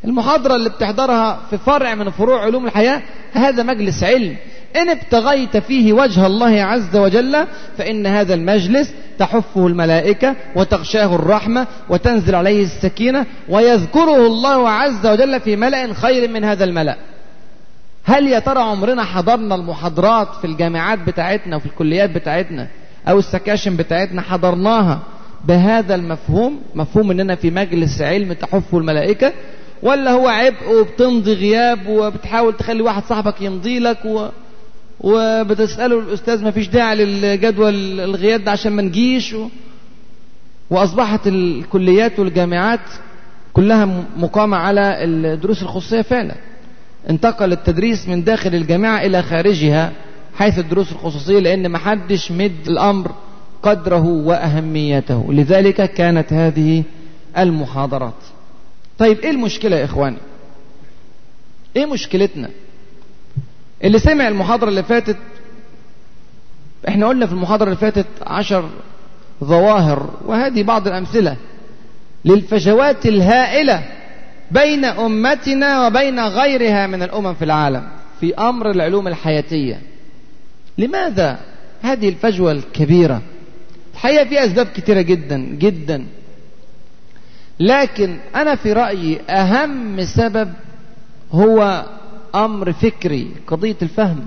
[0.04, 4.36] المحاضرة اللي بتحضرها في فرع من فروع علوم الحياة؟ هذا مجلس علم.
[4.76, 7.46] إن ابتغيت فيه وجه الله عز وجل
[7.78, 15.56] فإن هذا المجلس تحفه الملائكة وتغشاه الرحمة وتنزل عليه السكينة ويذكره الله عز وجل في
[15.56, 16.96] ملأ خير من هذا الملأ.
[18.04, 22.66] هل يا ترى عمرنا حضرنا المحاضرات في الجامعات بتاعتنا وفي الكليات بتاعتنا
[23.08, 25.00] أو السكاشن بتاعتنا حضرناها
[25.44, 29.32] بهذا المفهوم مفهوم إننا في مجلس علم تحفه الملائكة
[29.82, 34.26] ولا هو عبء وبتمضي غياب وبتحاول تخلي واحد صاحبك يمضي لك و...
[35.00, 39.48] وبتسأله الأستاذ ما فيش داعي للجدول الغياب ده عشان ما نجيش و...
[40.70, 42.80] وأصبحت الكليات والجامعات
[43.52, 46.34] كلها مقامة على الدروس الخصوصية فعلا.
[47.10, 49.92] انتقل التدريس من داخل الجامعة إلى خارجها
[50.34, 53.10] حيث الدروس الخصوصية لأن محدش مد الأمر
[53.62, 55.32] قدره وأهميته.
[55.32, 56.82] لذلك كانت هذه
[57.38, 58.14] المحاضرات.
[58.98, 60.16] طيب إيه المشكلة يا إخواني؟
[61.76, 62.48] إيه مشكلتنا؟
[63.84, 65.16] اللي سمع المحاضرة اللي فاتت
[66.88, 68.68] إحنا قلنا في المحاضرة اللي فاتت عشر
[69.44, 71.36] ظواهر وهذه بعض الأمثلة
[72.24, 73.82] للفجوات الهائلة
[74.50, 77.88] بين أمتنا وبين غيرها من الأمم في العالم
[78.20, 79.80] في أمر العلوم الحياتية.
[80.78, 81.38] لماذا
[81.82, 83.22] هذه الفجوة الكبيرة؟
[84.00, 86.06] الحقيقة في أسباب كثيرة جدا جدا.
[87.60, 90.52] لكن أنا في رأيي أهم سبب
[91.32, 91.86] هو
[92.34, 94.26] أمر فكري قضية الفهم.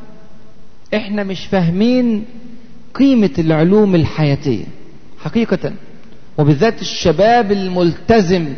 [0.93, 2.25] إحنا مش فاهمين
[2.95, 4.65] قيمة العلوم الحياتية
[5.19, 5.73] حقيقة.
[6.37, 8.53] وبالذات الشباب الملتزم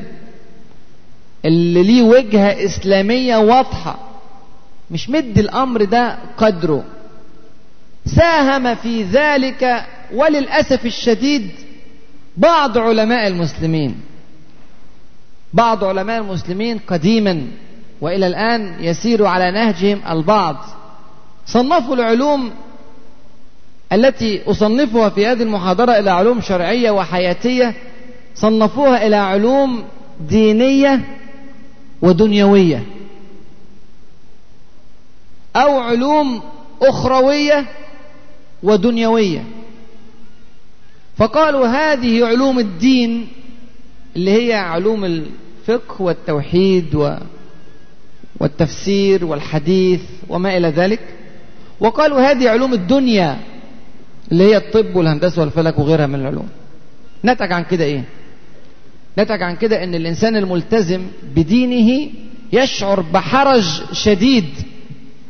[1.46, 4.00] اللي ليه وجهة إسلامية واضحة
[4.92, 6.84] مش مد الأمر ده قدره.
[8.06, 11.50] ساهم في ذلك وللأسف الشديد
[12.38, 14.02] بعض علماء المسلمين
[15.54, 17.48] بعض علماء المسلمين قديما
[18.02, 20.56] وإلى الآن يسير على نهجهم البعض.
[21.46, 22.52] صنفوا العلوم
[23.94, 27.74] التي أصنفها في هذه المحاضرة إلى علوم شرعية وحياتية
[28.36, 29.84] صنفوها إلى علوم
[30.20, 31.02] دينية
[32.02, 32.84] ودنيوية
[35.56, 36.42] أو علوم
[36.82, 37.66] أخروية
[38.64, 39.44] ودنيوية.
[41.18, 43.28] فقالوا هذه علوم الدين
[44.16, 47.16] اللي هي علوم الفقه والتوحيد و
[48.40, 51.00] والتفسير والحديث وما إلى ذلك.
[51.80, 53.38] وقالوا هذه علوم الدنيا
[54.32, 56.48] اللي هي الطب والهندسة والفلك وغيرها من العلوم.
[57.26, 58.04] نتج عن كده إيه؟
[59.20, 62.10] نتج عن كده أن الإنسان الملتزم بدينه
[62.54, 64.46] يشعر بحرج شديد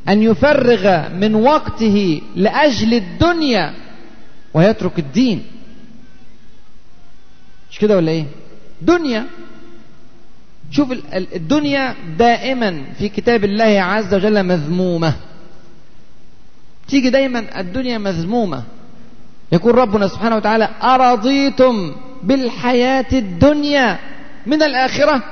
[0.09, 3.73] أن يفرغ من وقته لأجل الدنيا
[4.53, 5.43] ويترك الدين.
[7.71, 8.25] مش كده ولا إيه؟
[8.81, 9.25] دنيا.
[10.71, 15.13] شوف الدنيا دائما في كتاب الله عز وجل مذمومة.
[16.87, 18.63] تيجي دايما الدنيا مذمومة.
[19.51, 23.99] يقول ربنا سبحانه وتعالى أرضيتم بالحياة الدنيا
[24.45, 25.23] من الآخرة؟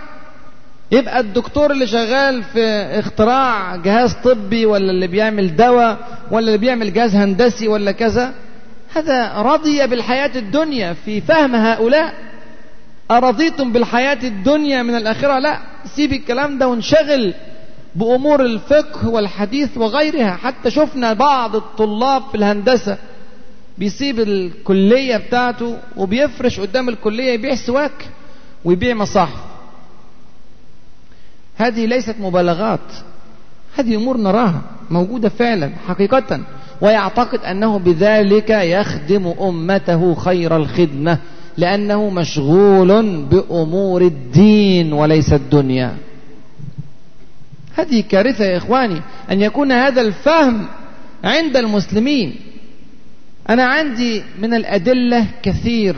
[0.92, 2.64] يبقى الدكتور اللي شغال في
[3.00, 8.34] اختراع جهاز طبي ولا اللي بيعمل دواء ولا اللي بيعمل جهاز هندسي ولا كذا
[8.96, 12.14] هذا رضي بالحياة الدنيا في فهم هؤلاء.
[13.12, 17.34] أرضيتم بالحياة الدنيا من الآخرة؟ لا سيب الكلام ده وانشغل
[17.96, 20.32] بأمور الفقه والحديث وغيرها.
[20.36, 22.98] حتى شفنا بعض الطلاب في الهندسة
[23.78, 28.10] بيسيب الكلية بتاعته وبيفرش قدام الكلية يبيع سواك
[28.66, 29.40] ويبيع مصاحف.
[31.58, 32.94] هذه ليست مبالغات
[33.78, 36.40] هذه أمور نراها موجودة فعلا حقيقة.
[36.82, 41.18] ويعتقد أنه بذلك يخدم أمته خير الخدمة
[41.58, 45.98] لأنه مشغول بأمور الدين وليس الدنيا.
[47.76, 49.02] هذه كارثة يا إخواني
[49.32, 50.66] أن يكون هذا الفهم
[51.24, 52.36] عند المسلمين.
[53.50, 55.96] أنا عندي من الأدلة كثير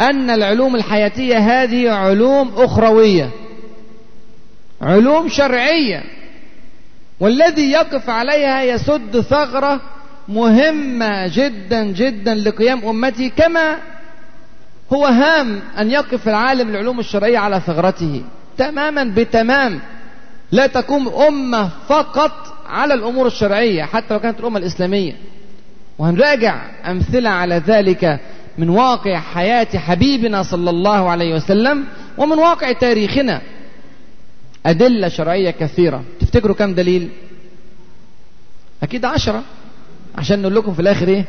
[0.00, 3.30] أن العلوم الحياتية هذه علوم أخروية
[4.80, 6.02] علوم شرعية.
[7.22, 9.80] والذي يقف عليها يسد ثغرة
[10.28, 13.76] مهمة جدا جدا لقيام أمتي كما
[14.92, 18.22] هو هام أن يقف العالم العلوم الشرعية على ثغرته.
[18.58, 19.80] تماما بتمام.
[20.52, 22.32] لا تقوم أمة فقط
[22.66, 25.12] على الأمور الشرعية حتى لو كانت الأمة الإسلامية.
[25.98, 28.20] وهنراجع أمثلة على ذلك
[28.58, 31.84] من واقع حياة حبيبنا صلى الله عليه وسلم
[32.18, 33.40] ومن واقع تاريخنا.
[34.66, 36.04] أدلة شرعية كثيرة.
[36.20, 37.08] تفتكروا كم دليل؟
[38.82, 39.42] أكيد عشرة.
[40.18, 41.24] عشان نقول لكم في الآخر إيه؟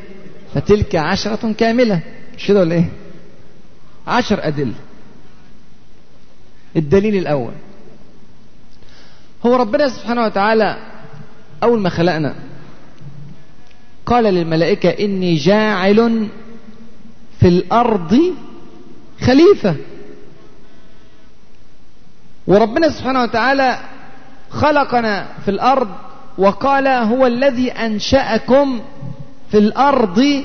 [0.53, 1.99] فتلك عشرة كاملة.
[2.37, 2.89] مش كده ولا إيه؟
[4.07, 4.73] عشر أدلة.
[6.75, 7.53] الدليل الأول.
[9.45, 10.77] هو ربنا سبحانه وتعالى
[11.63, 12.35] أول ما خلقنا
[14.05, 16.27] قال للملائكة إني جاعل
[17.39, 18.19] في الأرض
[19.21, 19.75] خليفة.
[22.47, 23.77] وربنا سبحانه وتعالى
[24.49, 25.89] خلقنا في الأرض
[26.37, 28.81] وقال هو الذي أنشأكم
[29.51, 30.43] في الأرض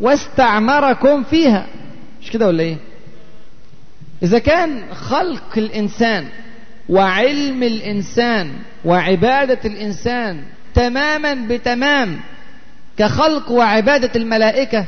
[0.00, 1.66] واستعمركم فيها.
[2.22, 2.76] مش كده ولا إيه؟
[4.22, 6.28] إذا كان خلق الإنسان
[6.88, 8.52] وعلم الإنسان
[8.84, 10.42] وعبادة الإنسان
[10.74, 12.20] تماما بتمام
[12.98, 14.84] كخلق وعبادة الملائكة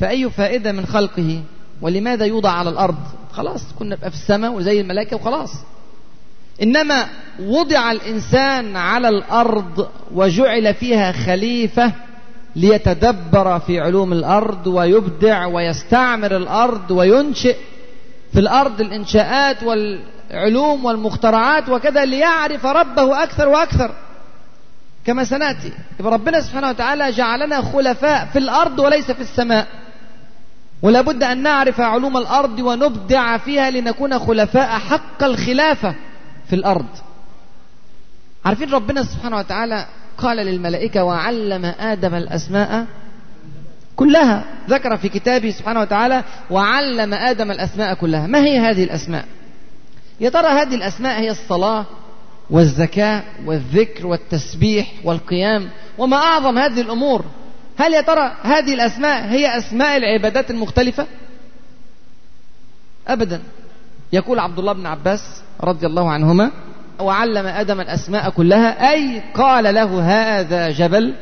[0.00, 1.42] فأي فائدة من خلقه؟
[1.80, 2.98] ولماذا يوضع على الأرض؟
[3.32, 5.50] خلاص كنا نبقى في السماء وزي الملائكة وخلاص.
[6.62, 7.06] إنما
[7.40, 11.92] وضع الإنسان على الأرض وجعل فيها خليفة
[12.56, 17.56] ليتدبر في علوم الأرض ويبدع ويستعمر الأرض وينشئ
[18.32, 23.90] في الأرض الإنشاءات والعلوم والمخترعات وكذا ليعرف ربه أكثر وأكثر.
[25.06, 25.72] كما سنأتي.
[26.00, 29.66] يبقى ربنا سبحانه وتعالى جعلنا خلفاء في الأرض وليس في السماء.
[30.82, 35.94] ولا بد أن نعرف علوم الأرض ونبدع فيها لنكون خلفاء حق الخلافة.
[36.52, 36.86] في الأرض.
[38.44, 39.86] عارفين ربنا سبحانه وتعالى
[40.18, 42.86] قال للملائكة وعلم آدم الأسماء
[43.96, 44.44] كلها.
[44.68, 48.26] ذكر في كتابه سبحانه وتعالى وعلم آدم الأسماء كلها.
[48.26, 49.24] ما هي هذه الأسماء؟
[50.20, 51.86] يا ترى هذه الأسماء هي الصلاة
[52.50, 57.24] والزكاة والذكر والتسبيح والقيام وما أعظم هذه الأمور؟
[57.78, 61.06] هل يا ترى هذه الأسماء هي أسماء العبادات المختلفة؟
[63.08, 63.40] أبدا.
[64.12, 66.50] يقول عبد الله بن عباس رضي الله عنهما
[67.00, 71.14] وعلم آدم الأسماء كلها أي قال له هذا جبل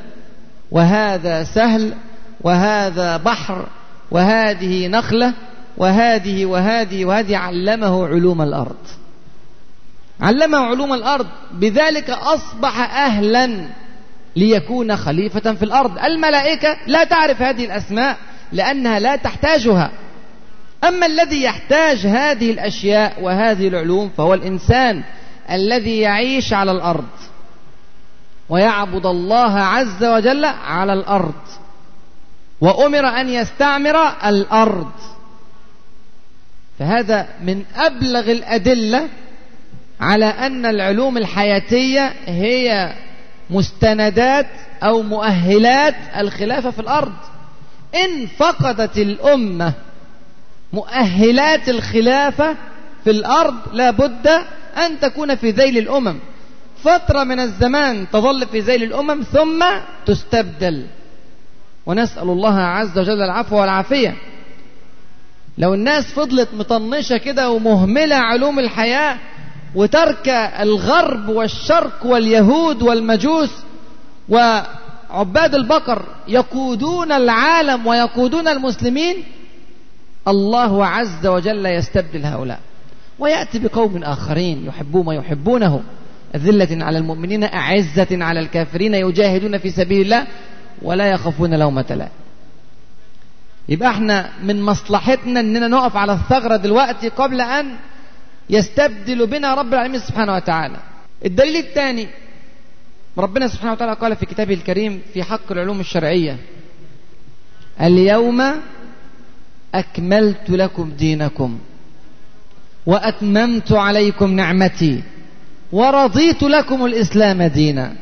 [0.70, 1.94] وهذا سهل
[2.40, 3.66] وهذا بحر
[4.10, 5.34] وهذه نخلة
[5.76, 8.76] وهذه وهذه وهذه علمه علوم الأرض.
[10.20, 13.68] علمه علوم الأرض بذلك أصبح أهلا
[14.36, 15.98] ليكون خليفة في الأرض.
[15.98, 18.16] الملائكة لا تعرف هذه الأسماء
[18.52, 19.90] لأنها لا تحتاجها.
[20.84, 25.02] أما الذي يحتاج هذه الأشياء وهذه العلوم فهو الإنسان
[25.50, 27.08] الذي يعيش على الأرض
[28.48, 31.34] ويعبد الله عز وجل على الأرض
[32.60, 34.92] وأمر أن يستعمر الأرض.
[36.78, 39.08] فهذا من أبلغ الأدلة
[40.00, 42.92] على أن العلوم الحياتية هي
[43.50, 44.46] مستندات
[44.82, 47.12] أو مؤهلات الخلافة في الأرض.
[47.94, 49.72] إن فقدت الأمة
[50.72, 52.56] مؤهلات الخلافة
[53.04, 54.26] في الأرض لا بد
[54.76, 56.16] أن تكون في ذيل الأمم.
[56.82, 59.64] فترة من الزمان تظل في ذيل الأمم ثم
[60.06, 60.86] تستبدل.
[61.86, 64.16] ونسأل الله عز وجل العفو والعافية.
[65.58, 69.18] لو الناس فضلت مطنشة كده ومهملة علوم الحياة
[69.74, 70.28] وترك
[70.60, 73.50] الغرب والشرق واليهود والمجوس
[74.28, 79.24] وعباد البقر يقودون العالم ويقودون المسلمين
[80.28, 82.60] الله عز وجل يستبدل هؤلاء.
[83.18, 85.82] ويأتي بقوم آخرين يحبون ما يحبونه.
[86.34, 90.26] أذلة على المؤمنين أعزة على الكافرين يجاهدون في سبيل الله
[90.82, 92.10] ولا يخافون لومة لائم
[93.68, 97.76] يبقى إحنا من مصلحتنا إننا نقف على الثغرة دلوقتي قبل أن
[98.50, 100.76] يستبدل بنا رب العالمين سبحانه وتعالى.
[101.24, 102.08] الدليل الثاني
[103.18, 106.36] ربنا سبحانه وتعالى قال في كتابه الكريم في حق العلوم الشرعية
[107.80, 108.42] اليوم
[109.74, 111.58] أكملت لكم دينكم
[112.86, 115.02] وأتممت عليكم نعمتي
[115.72, 117.92] ورضيت لكم الإسلام دينا.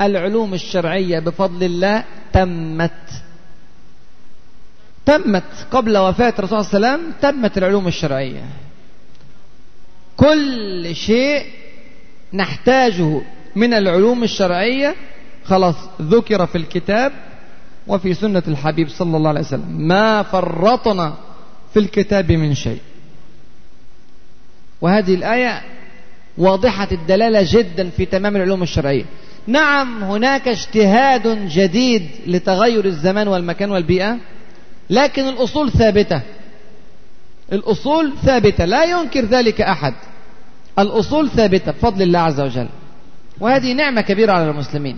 [0.00, 2.90] العلوم الشرعية بفضل الله تمت.
[5.06, 5.66] تمت.
[5.70, 8.42] قبل وفاة الرسول صلى الله عليه وسلم تمت العلوم الشرعية.
[10.16, 11.46] كل شيء
[12.34, 13.20] نحتاجه
[13.56, 14.94] من العلوم الشرعية.
[15.44, 17.12] خلاص ذكر في الكتاب
[17.88, 19.76] وفي سنة الحبيب صلى الله عليه وسلم.
[19.78, 21.14] ما فرطنا
[21.72, 22.80] في الكتاب من شيء.
[24.80, 25.62] وهذه الآية
[26.38, 29.04] واضحة الدلالة جدا في تمام العلوم الشرعية.
[29.46, 34.16] نعم هناك اجتهاد جديد لتغير الزمان والمكان والبيئة
[34.90, 36.20] لكن الأصول ثابتة.
[37.52, 39.94] الأصول ثابتة لا ينكر ذلك أحد.
[40.78, 42.68] الأصول ثابتة بفضل الله عز وجل.
[43.40, 44.96] وهذه نعمة كبيرة على المسلمين.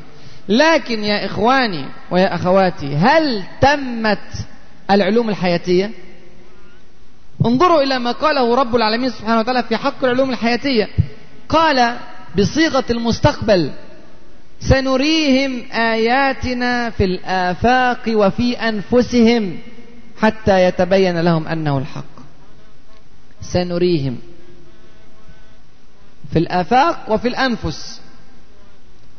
[0.49, 4.47] لكن يا إخواني ويا أخواتي هل تمت
[4.91, 5.91] العلوم الحياتية؟
[7.47, 10.89] انظروا إلى ما قاله رب العالمين سبحانه وتعالى في حق العلوم الحياتية.
[11.49, 11.97] قال
[12.39, 13.71] بصيغة المستقبل
[14.61, 19.59] سنريهم آياتنا في الآفاق وفي أنفسهم
[20.21, 22.05] حتى يتبين لهم أنه الحق.
[23.43, 24.19] سنريهم
[26.33, 28.01] في الآفاق وفي الأنفس.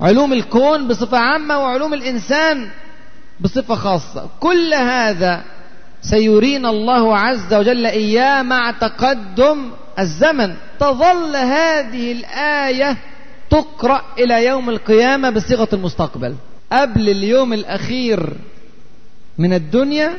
[0.02, 2.68] علوم الكون بصفة عامة وعلوم الإنسان
[3.40, 4.30] بصفة خاصة.
[4.40, 5.44] كل هذا
[6.02, 10.54] سيرينا الله عز وجل إياه مع تقدم الزمن.
[10.80, 12.98] تظل هذه الآية
[13.50, 16.36] تقرأ إلى يوم القيامة بصيغة المستقبل.
[16.72, 18.34] قبل اليوم الأخير
[19.38, 20.14] من الدنيا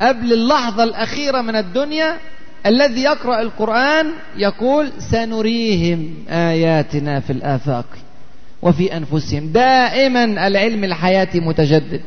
[0.00, 2.16] قبل اللحظة الأخيرة من الدنيا
[2.66, 7.84] الذي يقرأ القرآن يقول سنريهم آياتنا في الآفاق.
[8.62, 9.48] وفي أنفسهم.
[9.52, 12.02] دائما العلم الحياتي متجدد.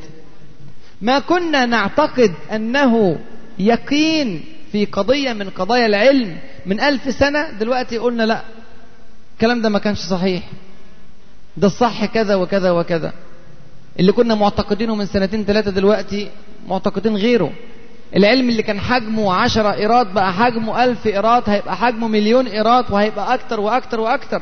[1.02, 3.20] ما كنا نعتقد أنه
[3.60, 8.42] يقين في قضية من قضايا العلم من ألف سنة دلوقتي قلنا لا.
[9.34, 10.44] الكلام ده ما كانش صحيح.
[11.58, 13.14] ده الصح كذا وكذا وكذا.
[14.00, 16.30] اللي كنا معتقدينه من سنتين ثلاثة دلوقتي
[16.68, 17.52] معتقدين غيره.
[18.16, 23.34] العلم اللي كان حجمه عشرة إيراد بقى حجمه ألف إيراد هيبقى حجمه مليون إيراد وهيبقى
[23.34, 24.42] أكتر وأكتر وأكتر.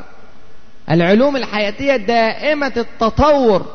[0.90, 3.66] العلوم الحياتية دائمة التطور.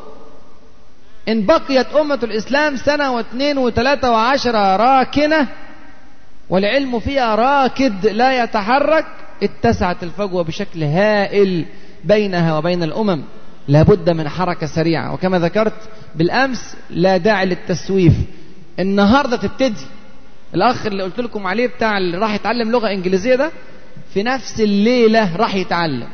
[1.28, 5.48] إن بقيت أمة الإسلام سنة واثنين وثلاثة وعشرة راكنة
[6.50, 9.06] والعلم فيها راكد لا يتحرك
[9.42, 11.64] اتسعت الفجوة بشكل هائل
[12.04, 13.22] بينها وبين الأمم.
[13.68, 15.14] لابد من حركة سريعة.
[15.14, 18.14] وكما ذكرت بالأمس لا داعي للتسويف.
[18.78, 19.86] النهاردة تبتدي
[20.54, 23.50] الأخ اللي قلت لكم عليه بتاع اللي راح يتعلم لغة إنجليزية ده
[24.14, 26.08] في نفس الليلة راح يتعلم.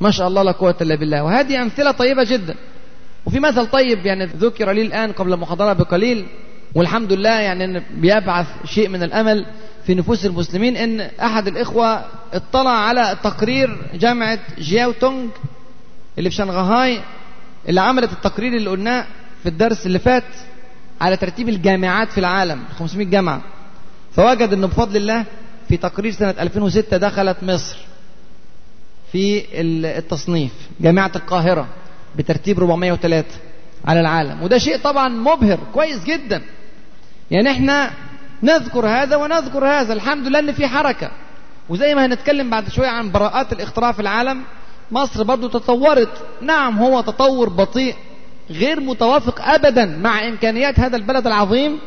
[0.00, 1.24] ما شاء الله لا قوة إلا بالله.
[1.24, 2.54] وهذه أمثلة طيبة جدا.
[3.26, 6.26] وفي مثل طيب يعني ذكر لي الآن قبل المحاضرة بقليل.
[6.74, 9.46] والحمد لله يعني إن بيبعث شيء من الأمل
[9.86, 15.28] في نفوس المسلمين إن أحد الإخوة اطلع على تقرير جامعة جياو تونغ
[16.18, 17.00] اللي في شنغهاي
[17.68, 19.06] اللي عملت التقرير اللي قلناه
[19.42, 20.24] في الدرس اللي فات
[21.00, 23.42] على ترتيب الجامعات في العالم 500 جامعة.
[24.12, 25.24] فوجد أنه بفضل الله
[25.68, 27.76] في تقرير سنة 2006 دخلت مصر.
[29.14, 29.44] في
[29.98, 31.66] التصنيف جامعة القاهرة
[32.16, 33.24] بترتيب 403
[33.84, 34.42] على العالم.
[34.42, 36.42] وده شيء طبعا مبهر كويس جدا.
[37.30, 37.90] يعني إحنا
[38.42, 41.10] نذكر هذا ونذكر هذا الحمد لله إن في حركة.
[41.68, 44.42] وزي ما هنتكلم بعد شوية عن براءات الاختراع في العالم
[44.92, 46.18] مصر برضو تطورت.
[46.42, 47.94] نعم هو تطور بطيء
[48.50, 51.78] غير متوافق ابدا مع إمكانيات هذا البلد العظيم.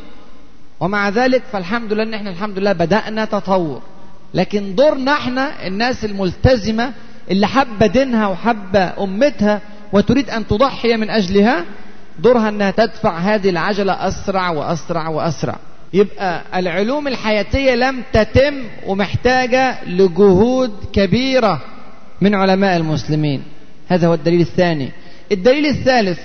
[0.80, 3.82] ومع ذلك فالحمد لله إن إحنا الحمد لله بدأنا تطور.
[4.34, 6.92] لكن دورنا إحنا الناس الملتزمة
[7.30, 9.60] اللي حابة دينها وحابة أمتها
[9.92, 11.64] وتريد أن تضحي من أجلها
[12.18, 15.56] دورها أنها تدفع هذه العجلة أسرع وأسرع وأسرع.
[15.92, 21.60] يبقى العلوم الحياتية لم تتم ومحتاجة لجهود كبيرة
[22.20, 23.42] من علماء المسلمين.
[23.88, 24.92] هذا هو الدليل الثاني.
[25.32, 26.20] الدليل الثالث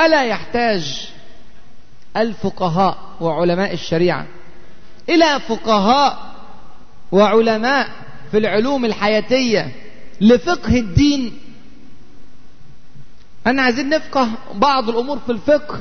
[0.00, 1.10] ألا يحتاج
[2.16, 4.26] الفقهاء وعلماء الشريعة
[5.08, 6.18] إلى فقهاء
[7.12, 7.88] وعلماء
[8.36, 9.72] في العلوم الحياتية
[10.20, 11.38] لفقه الدين.
[13.46, 15.78] أنا عايزين نفقه بعض الأمور في الفقه.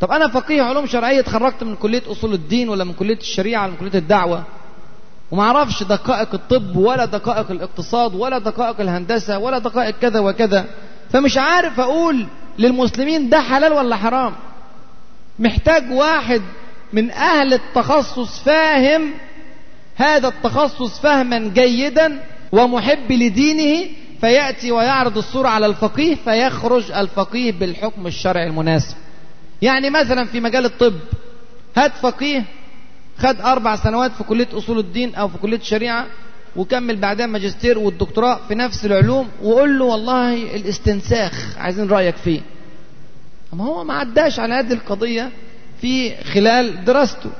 [0.00, 3.70] طب أنا فقيه علوم شرعية اتخرجت من كلية أصول الدين ولا من كلية الشريعة ولا
[3.70, 4.44] من كلية الدعوة؟
[5.30, 10.66] وما أعرفش دقائق الطب ولا دقائق الاقتصاد ولا دقائق الهندسة ولا دقائق كذا وكذا.
[11.10, 12.26] فمش عارف أقول
[12.58, 14.34] للمسلمين ده حلال ولا حرام.
[15.38, 16.42] محتاج واحد
[16.92, 19.10] من أهل التخصص فاهم
[19.96, 22.20] هذا التخصص فهما جيدا
[22.52, 23.88] ومحب لدينه
[24.20, 28.96] فيأتي ويعرض الصورة على الفقيه فيخرج الفقيه بالحكم الشرعي المناسب.
[29.62, 30.94] يعني مثلا في مجال الطب
[31.76, 32.44] هات فقيه
[33.18, 36.06] خد أربع سنوات في كلية أصول الدين أو في كلية الشريعة
[36.56, 42.40] وكمل بعدها ماجستير والدكتوراه في نفس العلوم وقول له والله الاستنساخ عايزين رأيك فيه.
[43.52, 45.30] أما هو ما عداش على هذه القضية
[45.80, 47.30] في خلال دراسته.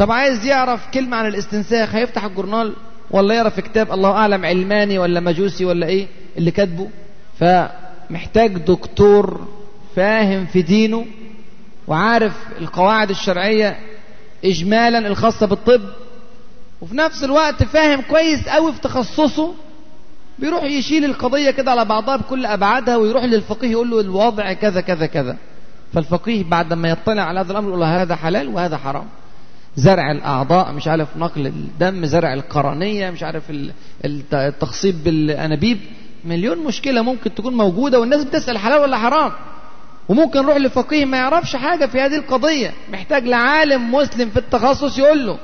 [0.00, 2.74] طب عايز يعرف كلمة عن الاستنساخ هيفتح الجورنال
[3.10, 6.06] ولا يقرا في كتاب الله أعلم علماني ولا مجوسي ولا إيه
[6.38, 6.88] اللي كاتبه؟
[7.40, 9.48] فمحتاج دكتور
[9.96, 11.06] فاهم في دينه
[11.86, 13.78] وعارف القواعد الشرعية
[14.44, 15.82] إجمالا الخاصة بالطب
[16.80, 19.54] وفي نفس الوقت فاهم كويس قوي في تخصصه
[20.38, 25.06] بيروح يشيل القضية كده على بعضها بكل أبعادها ويروح للفقيه يقول له الوضع كذا كذا
[25.06, 25.36] كذا.
[25.94, 29.06] فالفقيه بعد ما يطلع على هذا الأمر يقول له هذا حلال وهذا حرام.
[29.76, 33.42] زرع الأعضاء مش عارف نقل الدم زرع القرنية مش عارف
[34.04, 35.78] التخصيب بالأنابيب.
[36.24, 39.32] مليون مشكلة ممكن تكون موجودة والناس بتسأل حلال ولا حرام.
[40.08, 42.74] وممكن نروح لفقيه ما يعرفش حاجة في هذه القضية.
[42.92, 45.38] محتاج لعالم مسلم في التخصص يقول له.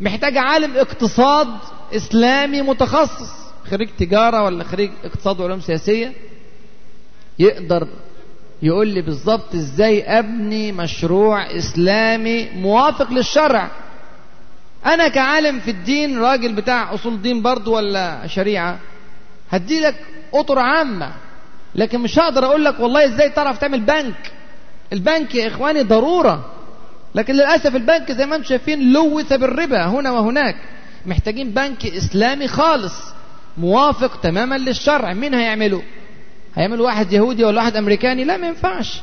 [0.00, 1.48] محتاج عالم اقتصاد
[1.96, 3.30] إسلامي متخصص.
[3.70, 6.12] خريج تجارة ولا خريج اقتصاد وعلوم سياسية؟
[7.38, 7.88] يقدر
[8.62, 13.70] يقول لي بالظبط إزاي ابني مشروع اسلامي موافق للشرع.
[14.86, 18.78] أنا كعالم في الدين راجل بتاع اصول دين برضو ولا شريعة
[19.50, 19.94] هدي لك
[20.34, 21.12] اطر عامة
[21.74, 24.32] لكن مش هقدر أقول لك والله إزاي تعرف تعمل بنك.
[24.92, 26.52] البنك يا اخواني ضرورة
[27.14, 30.56] لكن للأسف البنك زي ما أنتم شايفين لوث بالربا هنا وهناك.
[31.06, 32.94] محتاجين بنك إسلامي خالص
[33.58, 35.82] موافق تماما للشرع مين هيعمله؟
[36.58, 39.00] هيعمل واحد يهودي ولا واحد أمريكاني؟ لا ما ينفعش.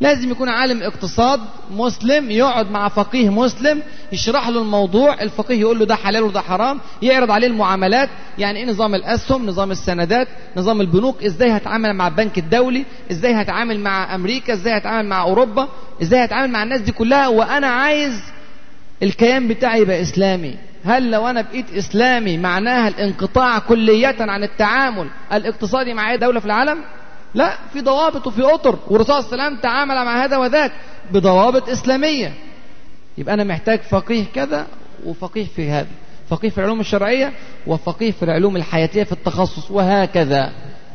[0.00, 1.40] لازم يكون عالم اقتصاد
[1.70, 3.82] مسلم يقعد مع فقيه مسلم
[4.12, 8.08] يشرح له الموضوع الفقيه يقول له ده حلال وده حرام يعرض عليه المعاملات.
[8.38, 13.80] يعني إيه نظام الأسهم نظام السندات نظام البنوك؟ إزاي هتعامل مع البنك الدولي؟ إزاي هتعامل
[13.80, 15.68] مع أمريكا؟ إزاي هتعامل مع أوروبا؟
[16.02, 18.20] إزاي هتعامل مع الناس دي كلها؟ وأنا عايز
[19.02, 20.54] الكيان بتاعي يبقى إسلامي.
[20.84, 26.46] هل لو أنا بقيت إسلامي معناها الانقطاع كلية عن التعامل الاقتصادي مع أي دولة في
[26.46, 26.78] العالم؟
[27.36, 30.72] لا في ضوابط وفي أطر والرسول صلى الله عليه وسلم تعامل مع هذا وذاك
[31.12, 32.32] بضوابط إسلامية.
[33.18, 34.66] يبقى أنا محتاج فقيه كذا
[35.04, 35.88] وفقيه في هذا
[36.28, 37.32] فقيه في العلوم الشرعية
[37.66, 40.52] وفقيه في العلوم الحياتية في التخصص وهكذا.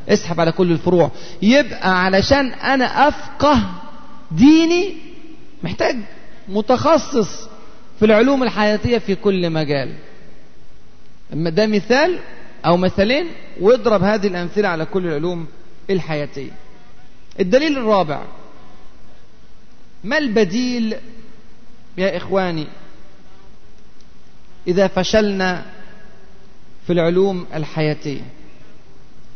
[0.10, 1.12] اسحب على كل الفروع.
[1.42, 3.62] يبقى علشان أنا أفقه
[4.32, 4.94] ديني
[5.64, 5.96] محتاج
[6.48, 7.48] متخصص
[8.00, 9.94] في العلوم الحياتية في كل مجال.
[11.34, 12.20] ده مثال
[12.66, 13.28] أو مثالين
[13.62, 15.48] واضرب هذه الأمثلة على كل العلوم
[15.94, 16.52] الحياتية
[17.39, 18.22] الدليل الرابع.
[20.04, 20.96] ما البديل
[21.98, 22.68] يا إخواني
[24.68, 25.66] إذا فشلنا
[26.88, 28.22] في العلوم الحياتية؟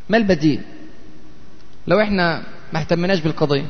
[0.09, 0.61] ما البديل؟
[1.87, 2.43] لو إحنا
[2.73, 3.65] ما اهتمناش بالقضية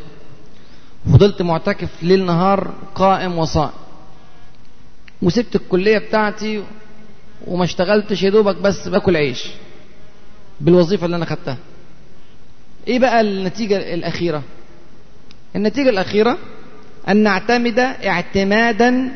[1.13, 3.71] فضلت معتكف ليل نهار قائم وصائم
[5.21, 6.63] وسبت الكلية بتاعتي
[7.47, 9.47] وما اشتغلتش يا دوبك بس باكل عيش
[10.61, 11.57] بالوظيفة اللي أنا خدتها.
[12.87, 14.43] إيه بقى النتيجة الأخيرة؟
[15.55, 16.37] النتيجة الأخيرة
[17.09, 19.11] أن نعتمد اعتمادا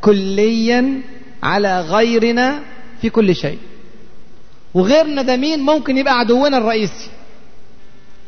[0.00, 1.00] كليا
[1.42, 2.60] على غيرنا
[3.00, 3.58] في كل شيء.
[4.74, 7.10] وغيرنا ده مين؟ ممكن يبقى عدونا الرئيسي.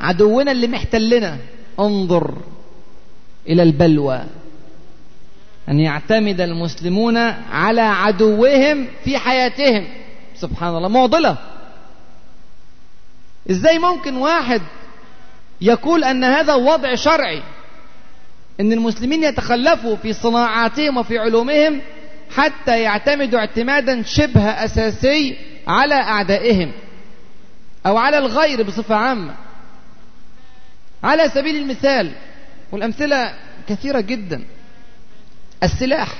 [0.01, 1.37] عدونا اللي محتلنا
[1.79, 2.37] انظر
[3.49, 4.21] إلى البلوى.
[5.69, 7.17] أن يعتمد المسلمون
[7.51, 9.87] على عدوهم في حياتهم.
[10.35, 11.37] سبحان الله معضلة.
[13.51, 14.61] إزاي ممكن واحد
[15.61, 17.43] يقول أن هذا وضع شرعي
[18.59, 21.81] أن المسلمين يتخلفوا في صناعاتهم وفي علومهم
[22.35, 25.37] حتى يعتمدوا اعتمادا شبه أساسي
[25.67, 26.71] على أعدائهم
[27.85, 29.35] أو على الغير بصفة عامة.
[31.03, 32.11] على سبيل المثال
[32.71, 33.33] والأمثلة
[33.67, 34.43] كثيرة جدا
[35.63, 36.13] السلاح.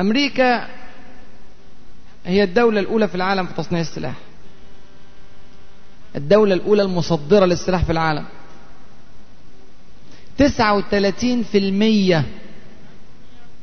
[0.00, 0.68] أمريكا
[2.26, 4.14] هي الدولة الأولى في العالم في تصنيع السلاح.
[6.18, 8.24] الدولة الأولى المصدرة للسلاح في العالم.
[10.38, 10.42] 39%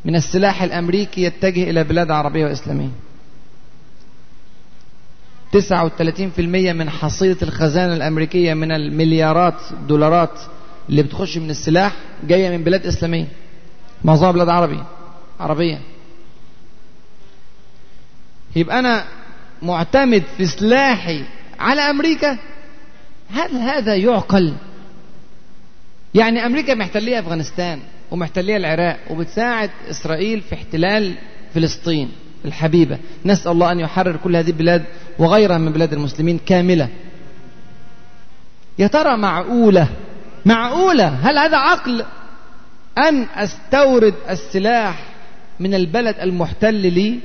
[0.06, 2.90] من السلاح الأمريكي يتجه إلى بلاد عربية وإسلامية.
[5.54, 6.40] 39%
[6.74, 10.40] من حصيلة الخزانة الأمريكية من المليارات الدولارات
[10.90, 11.96] اللي بتخش من السلاح
[12.28, 13.28] جاية من بلاد إسلامية.
[14.04, 14.84] معظمها بلاد عربي
[15.40, 15.80] عربية.
[18.56, 19.06] يبقى أنا
[19.62, 21.24] معتمد في سلاحي
[21.60, 22.38] على أمريكا
[23.30, 24.54] هل هذا يعقل؟
[26.16, 27.80] يعني أمريكا محتلية أفغانستان
[28.12, 31.16] ومحتلية العراق وبتساعد إسرائيل في احتلال
[31.54, 32.12] فلسطين
[32.46, 32.98] الحبيبة.
[33.26, 34.84] نسأل الله أن يحرر كل هذه البلاد
[35.20, 36.90] وغيرها من بلاد المسلمين كاملة.
[38.80, 39.90] يا ترى معقولة؟
[40.46, 42.06] معقولة؟ هل هذا عقل؟
[42.98, 45.06] أن أستورد السلاح
[45.60, 47.20] من البلد المحتل لي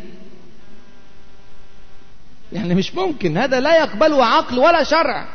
[2.52, 3.36] يعني مش ممكن.
[3.36, 5.26] هذا لا يقبله عقل ولا شرع.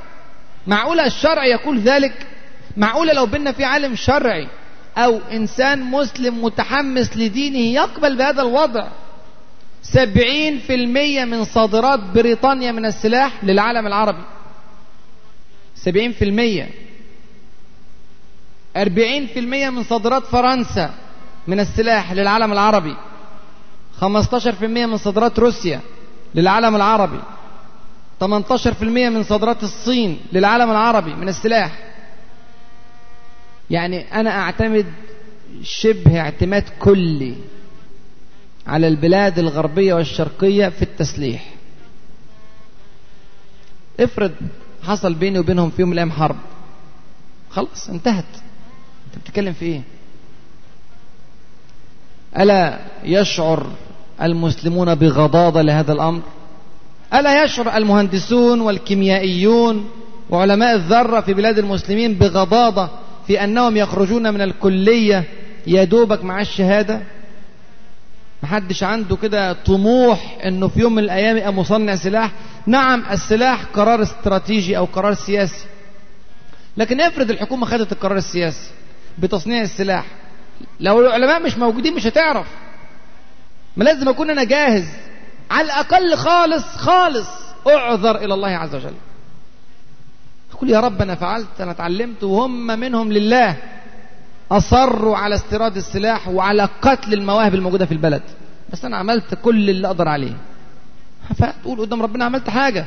[0.68, 2.28] معقولة الشرع يقول ذلك؟
[2.78, 4.48] معقولة لو بينا في عالم شرعي
[4.98, 8.88] أو إنسان مسلم متحمس لدينه يقبل بهذا الوضع؟
[9.82, 14.24] سبعين في المية من صادرات بريطانيا من السلاح للعالم العربي.
[15.76, 16.70] سبعين في المية.
[18.78, 20.94] أربعين في المية من صادرات فرنسا
[21.48, 22.96] من السلاح للعالم العربي.
[23.98, 25.82] خمستاشر في المية من صادرات روسيا.
[26.36, 27.20] للعالم العربي.
[28.20, 31.80] 18% من صادرات الصين للعالم العربي من السلاح.
[33.70, 34.86] يعني أنا أعتمد
[35.64, 37.36] شبه اعتماد كلي
[38.68, 41.54] على البلاد الغربية والشرقية في التسليح.
[44.00, 44.32] افرض
[44.84, 46.36] حصل بيني وبينهم في يوم من الأيام حرب.
[47.50, 48.26] خلاص انتهت.
[49.08, 49.82] أنت بتتكلم في إيه؟
[52.38, 53.68] ألا يشعر
[54.22, 56.22] المسلمون بغضاضة لهذا الأمر؟
[57.14, 59.90] ألا يشعر المهندسون والكيميائيون
[60.30, 62.90] وعلماء الذرة في بلاد المسلمين بغضاضة
[63.28, 65.24] في أنهم يخرجون من الكلية
[65.68, 67.02] يدوبك مع الشهادة؟
[68.44, 72.32] محدش عنده كده طموح إنه في يوم من الأيام يبقى مصنع سلاح؟
[72.68, 75.66] نعم السلاح قرار استراتيجي أو قرار سياسي.
[76.78, 78.70] لكن افرض الحكومة خدت القرار السياسي
[79.20, 80.06] بتصنيع السلاح
[80.80, 82.48] لو العلماء مش موجودين مش هتعرف.
[83.78, 84.86] ما لازم أكون أنا جاهز.
[85.52, 87.28] على الأقل خالص خالص.
[87.68, 88.94] أعذر إلى الله عز وجل.
[90.54, 93.58] أقول يا رب أنا فعلت أنا اتعلمت وهم منهم لله.
[94.52, 98.22] أصروا على استيراد السلاح وعلى قتل المواهب الموجودة في البلد.
[98.70, 100.38] بس أنا عملت كل اللي أقدر عليه.
[101.36, 102.86] فتقول قدام ربنا عملت حاجة.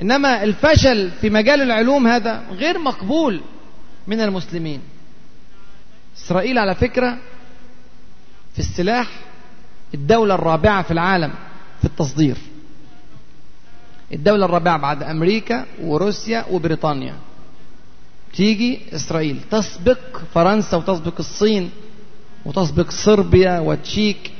[0.00, 3.40] إنما الفشل في مجال العلوم هذا غير مقبول
[4.06, 4.80] من المسلمين.
[6.16, 7.18] إسرائيل على فكرة
[8.52, 9.08] في السلاح
[9.94, 11.32] الدولة الرابعة في العالم
[11.80, 12.36] في التصدير.
[14.12, 17.14] الدولة الرابعة بعد أمريكا وروسيا وبريطانيا.
[18.34, 19.40] تيجي إسرائيل.
[19.50, 19.98] تسبق
[20.34, 21.70] فرنسا وتسبق الصين
[22.44, 24.32] وتسبق صربيا وتشيك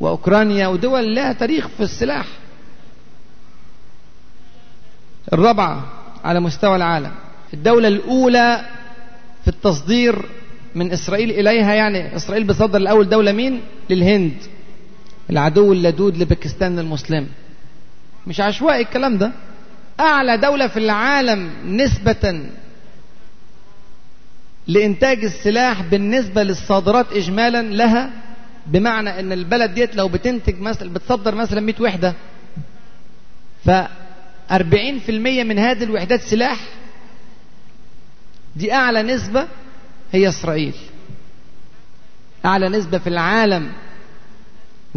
[0.00, 2.26] وأوكرانيا ودول لها تاريخ في السلاح.
[5.32, 5.84] الرابعة
[6.24, 7.12] على مستوى العالم.
[7.54, 8.66] الدولة الأولى
[9.42, 10.24] في التصدير
[10.74, 12.16] من إسرائيل إليها يعني.
[12.16, 13.60] إسرائيل بتصدر الأول دولة مين؟
[13.90, 14.36] للهند.
[15.30, 17.26] العدو اللدود لباكستان المسلم.
[18.26, 19.32] مش عشوائي الكلام ده.
[20.00, 22.44] أعلى دولة في العالم نسبة
[24.66, 28.10] لإنتاج السلاح بالنسبة للصادرات إجمالا لها
[28.66, 32.14] بمعنى أن البلد ديت لو بتنتج مثلا بتصدر مثلا 100 وحدة.
[33.64, 33.70] ف
[34.50, 36.60] 40% من هذه الوحدات سلاح
[38.56, 39.46] دي أعلى نسبة
[40.12, 40.74] هي إسرائيل.
[42.44, 43.72] أعلى نسبة في العالم.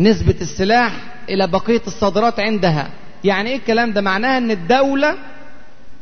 [0.01, 0.93] نسبة السلاح
[1.29, 2.89] إلى بقية الصادرات عندها.
[3.23, 5.17] يعني إيه الكلام ده؟ معناها أن الدولة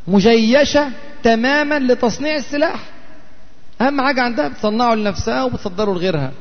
[0.08, 0.92] مجيشة
[1.24, 2.84] تماما لتصنيع السلاح.
[3.82, 6.32] أهم حاجة عندها بتصنعه لنفسها وبتصدره لغيرها.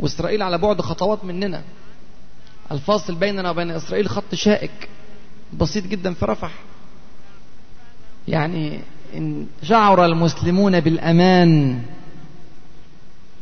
[0.00, 1.62] وإسرائيل على بعد خطوات مننا.
[2.72, 4.88] الفاصل بيننا وبين إسرائيل خط شائك.
[5.52, 6.50] بسيط جدا في رفح.
[8.28, 8.80] يعني
[9.14, 11.82] إن شعر المسلمون بالأمان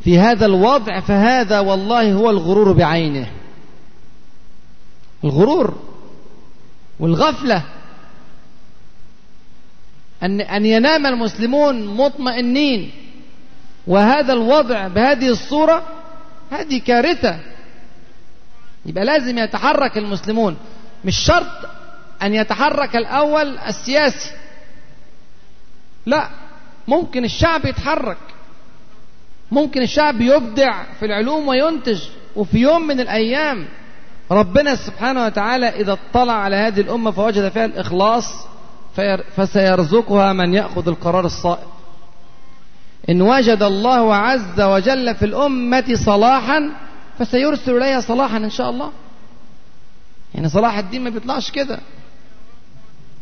[0.04, 3.30] في هذا الوضع فهذا والله هو الغرور بعينه.
[5.24, 5.82] الغرور
[7.00, 7.62] والغفلة.
[10.22, 12.90] أن أن ينام المسلمون مطمئنين.
[13.86, 15.82] وهذا الوضع بهذه الصورة
[16.50, 17.38] هذه كارثة.
[18.86, 20.56] يبقى لازم يتحرك المسلمون.
[21.04, 21.68] مش شرط
[22.22, 24.30] أن يتحرك الأول السياسي.
[26.06, 26.28] لا
[26.88, 28.33] ممكن الشعب يتحرك.
[29.50, 32.02] ممكن الشعب يبدع في العلوم وينتج.
[32.36, 33.66] وفي يوم من الأيام
[34.30, 38.24] ربنا سبحانه وتعالى إذا اطلع على هذه الأمة فوجد فيها الإخلاص
[39.36, 41.68] فسيرزقها من يأخذ القرار الصائب.
[43.10, 46.70] إن وجد الله عز وجل في الأمة صلاحا
[47.18, 48.90] فسيرسل إليها صلاحا إن شاء الله.
[50.34, 51.78] يعني صلاح الدين ما بيطلعش كده.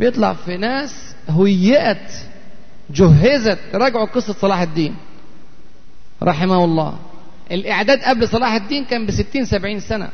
[0.00, 2.10] بيطلع في ناس هيئت
[2.90, 4.96] جهزت راجعوا قصة صلاح الدين.
[6.22, 6.98] رحمه الله.
[7.50, 10.08] الإعداد قبل صلاح الدين كان بستين سبعين سنة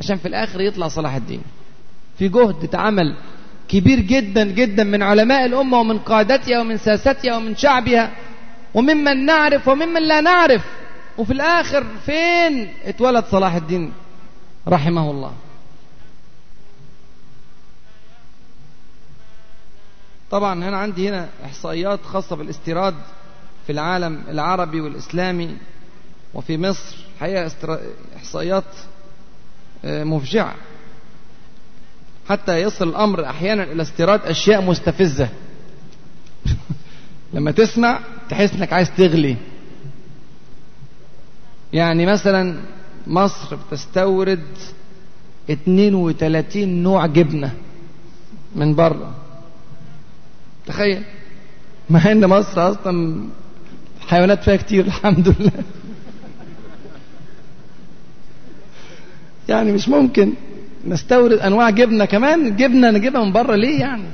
[0.00, 1.42] عشان في الآخر يطلع صلاح الدين.
[2.18, 3.16] في جهد اتعمل
[3.68, 8.10] كبير جدا جدا من علماء الأمة ومن قادتها ومن ساستها ومن شعبها
[8.74, 10.64] وممن نعرف وممن لا نعرف.
[11.18, 13.92] وفي الآخر فين اتولد صلاح الدين؟
[14.68, 15.32] رحمه الله.
[20.30, 22.94] طبعا هنا عندي هنا إحصائيات خاصة بالاستيراد.
[23.68, 25.56] في العالم العربي والإسلامي
[26.34, 27.50] وفي مصر حقيقة
[28.16, 28.64] إحصائيات
[29.84, 30.54] مفجعة.
[32.28, 35.28] حتى يصل الأمر أحيانا إلى استيراد أشياء مستفزة.
[37.34, 39.36] لما تسمع تحس إنك عايز تغلي.
[41.72, 42.60] يعني مثلا
[43.06, 44.46] مصر بتستورد
[45.50, 47.52] 32 نوع جبنة
[48.54, 49.14] من بره.
[50.66, 51.02] تخيل.
[51.90, 53.28] مع إن مصر أصلا
[54.08, 55.52] حيوانات فيها كتير الحمد لله.
[59.48, 60.32] يعني مش ممكن.
[60.86, 64.08] نستورد أنواع جبنة كمان جبنة نجيبها من بره ليه يعني؟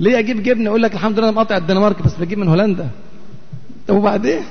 [0.00, 2.88] ليه أجيب جبنة؟ يقول لك الحمد لله أنا مقاطع الدنمارك بس بجيب من هولندا.
[3.88, 4.42] طب وبعدين؟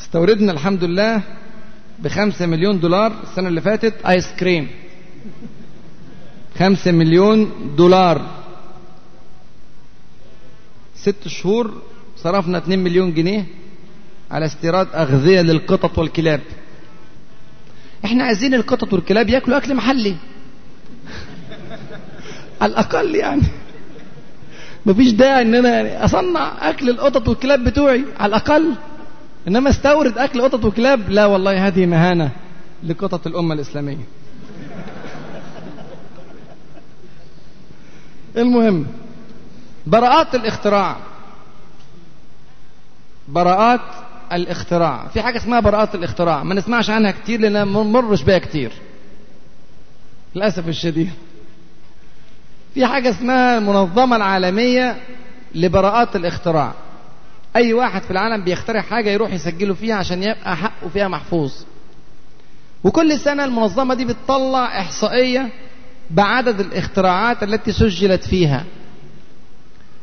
[0.00, 1.20] استوردنا الحمد لله
[1.98, 4.68] بخمسة مليون دولار السنة اللي فاتت آيس كريم.
[6.58, 8.45] خمسة مليون دولار.
[11.06, 11.82] ست شهور
[12.16, 13.44] صرفنا 2 مليون جنيه
[14.30, 16.40] على استيراد أغذية للقطط والكلاب.
[18.04, 20.16] إحنا عايزين القطط والكلاب ياكلوا أكل محلي.
[22.60, 23.42] على الأقل يعني.
[24.86, 28.04] مفيش داعي إن أنا يعني أصنع أكل القطط والكلاب بتوعي.
[28.18, 28.74] على الأقل.
[29.48, 31.10] إنما أستورد أكل قطط وكلاب.
[31.10, 32.30] لا والله هذه مهانة
[32.82, 34.04] لقطط الأمة الإسلامية.
[38.36, 38.86] المهم.
[39.86, 40.96] براءات الاختراع.
[43.28, 43.80] براءات
[44.32, 45.06] الاختراع.
[45.08, 46.42] في حاجة اسمها براءات الاختراع.
[46.42, 48.72] ما نسمعش عنها كتير لأن ما مرش بيها كتير.
[50.34, 51.10] للأسف الشديد.
[52.74, 54.96] في حاجة اسمها المنظمة العالمية
[55.54, 56.72] لبراءات الاختراع.
[57.56, 61.52] أي واحد في العالم بيخترع حاجة يروح يسجله فيها عشان يبقى حقه فيها محفوظ.
[62.84, 65.48] وكل سنة المنظمة دي بتطلع إحصائية
[66.10, 68.64] بعدد الاختراعات التي سجلت فيها.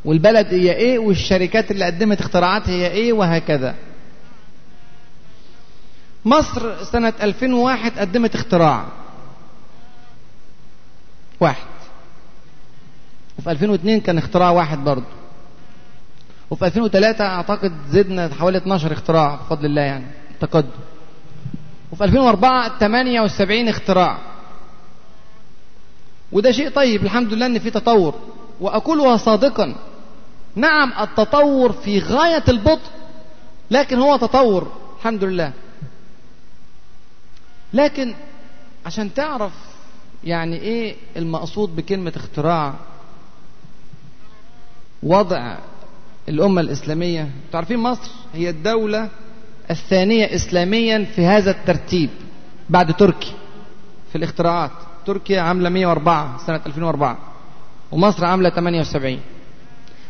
[0.04, 3.74] والبلد هي إيه والشركات اللي قدمت اختراعات هي إيه وهكذا.
[6.24, 8.84] مصر سنة 2001 قدمت اختراع
[11.40, 11.66] واحد.
[13.38, 15.04] وفي 2002 كان اختراع واحد برضه.
[16.50, 20.06] وفي 2003 أعتقد زدنا حوالي 12 اختراع بفضل الله يعني
[20.40, 20.68] تقدم.
[21.92, 24.18] وفي 2004 78 اختراع.
[26.32, 28.14] وده شيء طيب الحمد لله إن في تطور.
[28.60, 29.74] واقولها صادقا
[30.56, 32.90] نعم التطور في غاية البطء
[33.70, 35.52] لكن هو تطور الحمد لله.
[37.72, 38.14] لكن
[38.86, 39.52] عشان تعرف
[40.24, 42.74] يعني إيه المقصود بكلمة اختراع
[45.02, 45.56] وضع
[46.28, 49.08] الأمة الإسلامية تعرفين مصر هي الدولة
[49.70, 52.10] الثانية إسلاميا في هذا الترتيب
[52.70, 53.34] بعد تركيا
[54.12, 54.70] في الاختراعات.
[55.06, 57.18] تركيا عاملة 104 سنة 2004
[57.92, 59.20] ومصر عاملة 78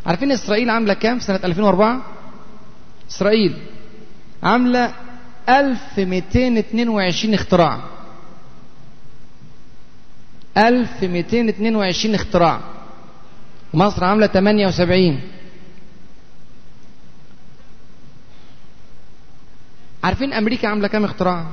[0.06, 2.02] عارفين إسرائيل عاملة كام سنة 2004
[3.10, 3.56] إسرائيل
[4.42, 4.92] عاملة
[5.48, 7.80] 1222 اختراع.
[10.56, 12.60] 1222 اختراع.
[13.74, 15.20] ومصر عاملة 78
[20.04, 21.46] عارفين أمريكا عاملة كام اختراع؟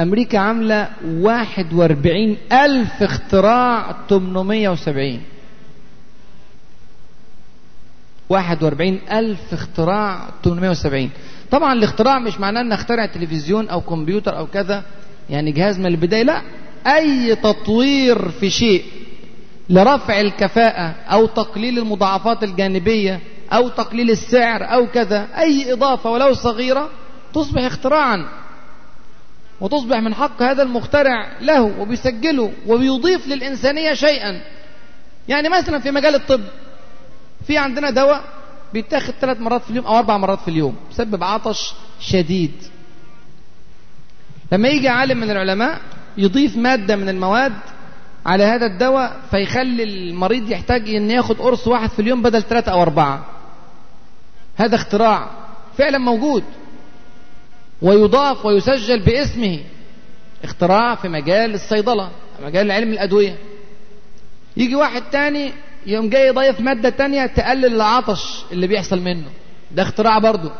[0.00, 5.20] أمريكا عاملة 41 ألف اختراع 870
[8.30, 11.10] 41 ألف اختراع 870
[11.50, 14.82] طبعا الاختراع مش معناه ان اخترع تلفزيون أو كمبيوتر أو كذا
[15.30, 16.42] يعني جهاز من البداية لا
[16.86, 18.84] أي تطوير في شيء
[19.70, 23.20] لرفع الكفاءة أو تقليل المضاعفات الجانبية
[23.52, 26.88] أو تقليل السعر أو كذا أي إضافة ولو صغيرة
[27.34, 28.28] تصبح اختراعا.
[29.60, 34.40] وتصبح من حق هذا المخترع له وبيسجله وبيضيف للإنسانية شيئا.
[35.28, 36.40] يعني مثلا في مجال الطب
[37.46, 38.24] في عندنا دواء
[38.72, 42.52] بيتاخد ثلاث مرات في اليوم أو أربع مرات في اليوم بسبب عطش شديد.
[44.52, 45.80] لما يجي عالم من العلماء
[46.18, 47.52] يضيف مادة من المواد
[48.26, 52.82] على هذا الدواء فيخلي المريض يحتاج أن ياخد قرص واحد في اليوم بدل ثلاثة أو
[52.82, 53.26] أربعة.
[54.56, 55.30] هذا اختراع
[55.78, 56.44] فعلا موجود.
[57.82, 59.60] ويضاف ويسجل باسمه.
[60.44, 62.10] اختراع في مجال الصيدلة
[62.44, 63.36] مجال علم الأدوية.
[64.56, 65.52] يجي واحد تاني
[65.86, 69.26] يوم جاي يضيف مادة تانية تقلل العطش اللي بيحصل منه.
[69.70, 70.52] ده اختراع برضه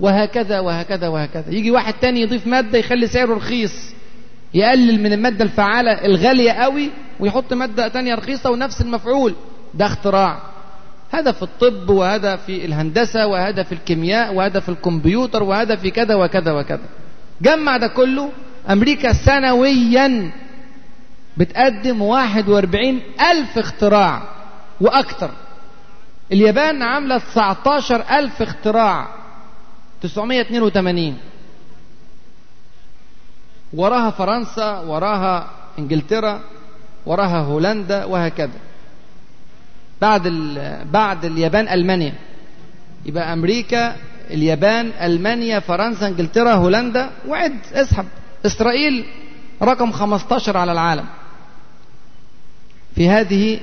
[0.00, 1.44] وهكذا وهكذا وهكذا.
[1.48, 3.94] يجي واحد تاني يضيف مادة يخلي سعره رخيص.
[4.54, 6.90] يقلل من المادة الفعالة الغالية قوي
[7.20, 9.34] ويحط مادة تانية رخيصة ونفس المفعول.
[9.74, 10.38] ده اختراع.
[11.10, 16.14] هذا في الطب وهذا في الهندسة وهذا في الكيمياء وهذا في الكمبيوتر وهذا في كذا
[16.14, 16.82] وكذا وكذا.
[17.42, 18.30] جمع ده كله
[18.70, 20.30] أمريكا سنويا
[21.36, 24.37] بتقدم 41 ألف اختراع.
[24.80, 25.30] وأكثر
[26.32, 29.08] اليابان عاملة 19 ألف اختراع
[30.02, 31.18] 982
[33.72, 36.40] وراها فرنسا وراها إنجلترا
[37.06, 38.60] وراها هولندا وهكذا.
[40.00, 40.28] بعد
[40.92, 42.14] بعد اليابان ألمانيا.
[43.06, 43.96] يبقى أمريكا
[44.30, 47.10] اليابان ألمانيا فرنسا إنجلترا هولندا.
[47.28, 48.04] وعد اسحب.
[48.46, 49.04] إسرائيل
[49.62, 51.06] رقم 15 على العالم.
[52.94, 53.60] في هذه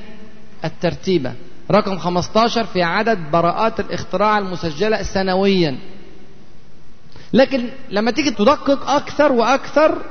[0.66, 1.34] الترتيبة.
[1.72, 5.80] رقم 15 في عدد براءات الاختراع المسجلة سنويا.
[7.34, 10.01] لكن لما تيجي تدقق أكثر وأكثر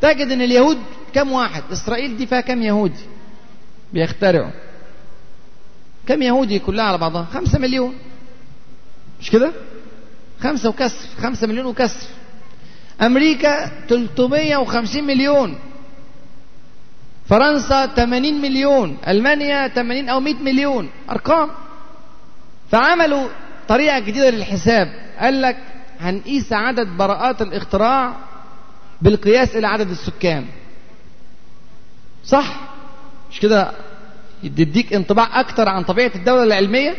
[0.00, 0.78] تجد إن اليهود
[1.14, 3.04] كم واحد؟ إسرائيل دي فيها كم يهودي
[3.92, 4.50] بيخترعوا.
[6.08, 7.94] كم يهودي كلها على بعضها؟ خمسة مليون.
[9.20, 9.52] مش كده؟
[10.40, 12.06] خمسة وكسر خمسة مليون وكسر.
[13.02, 15.58] أمريكا 350 مليون.
[17.26, 20.90] فرنسا 80 مليون ألمانيا 80 أو 100 مليون.
[21.10, 21.50] أرقام.
[22.70, 23.28] فعملوا
[23.68, 24.92] طريقة جديدة للحساب.
[25.18, 25.56] قال لك
[26.00, 28.16] هنقيس عدد براءات الاختراع
[29.02, 30.44] بالقياس إلى عدد السكان.
[32.24, 32.60] صح؟
[33.30, 33.72] مش كده؟
[34.42, 36.96] يديك انطباع أكتر عن طبيعة الدولة العلمية؟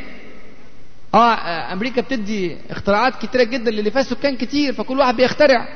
[1.13, 5.67] آه أمريكا بتدي اختراعات كتيرة جدا للي فيها سكان كتير فكل واحد بيخترع.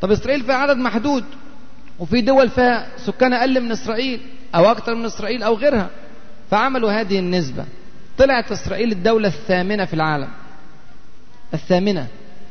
[0.00, 1.24] طب إسرائيل فيها عدد محدود.
[1.98, 4.20] وفي دول فيها سكان أقل من إسرائيل
[4.54, 5.90] أو أكتر من إسرائيل أو غيرها
[6.50, 7.64] فعملوا هذه النسبة.
[8.18, 10.28] طلعت إسرائيل الدولة الثامنة في العالم.
[11.54, 12.06] الثامنة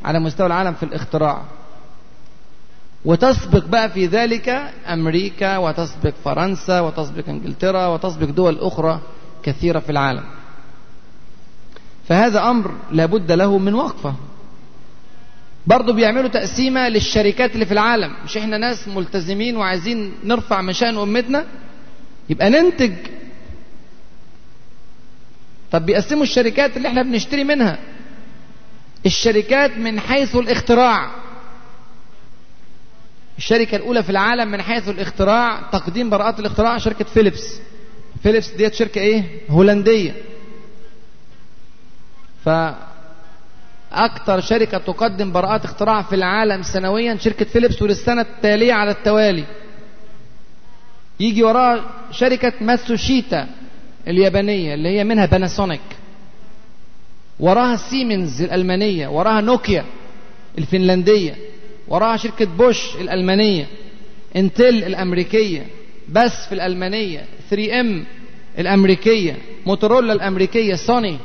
[0.05, 1.41] على مستوى العالم في الاختراع.
[3.05, 4.49] وتسبق بقى في ذلك
[4.87, 8.99] أمريكا وتسبق فرنسا وتسبق إنجلترا وتسبق دول أخرى
[9.43, 10.23] كثيرة في العالم.
[12.07, 14.15] فهذا أمر لابد له من وقفة.
[15.68, 18.16] برضه بيعملوا تقسيمة للشركات اللي في العالم.
[18.26, 21.45] مش إحنا ناس ملتزمين وعايزين نرفع من شأن أمتنا؟
[22.30, 22.93] يبقى ننتج.
[25.72, 27.80] طب بيقسموا الشركات اللي إحنا بنشتري منها؟
[29.05, 31.11] الشركات من حيث الاختراع.
[33.38, 37.59] الشركة الأولى في العالم من حيث الاختراع تقديم براءات الاختراع شركة فيليبس.
[38.24, 40.14] فيليبس ديت شركة إيه؟ هولندية.
[43.93, 49.43] فأكثر شركة تقدم براءات اختراع في العالم سنويا شركة فيليبس وللسنة التالتة على التوالي.
[51.19, 53.47] يجي وراها شركة ماتسوشيتا
[54.07, 55.81] اليابانية اللي هي منها باناسونيك
[57.39, 59.85] وراها سيمنز الألمانية وراها نوكيا
[60.57, 61.35] الفنلندية
[61.87, 63.65] وراها شركة بوش الألمانية
[64.35, 65.65] انتل الأمريكية
[66.09, 68.05] باسف الألمانية 3M
[68.59, 71.17] الأمريكية موتورولا الأمريكية سوني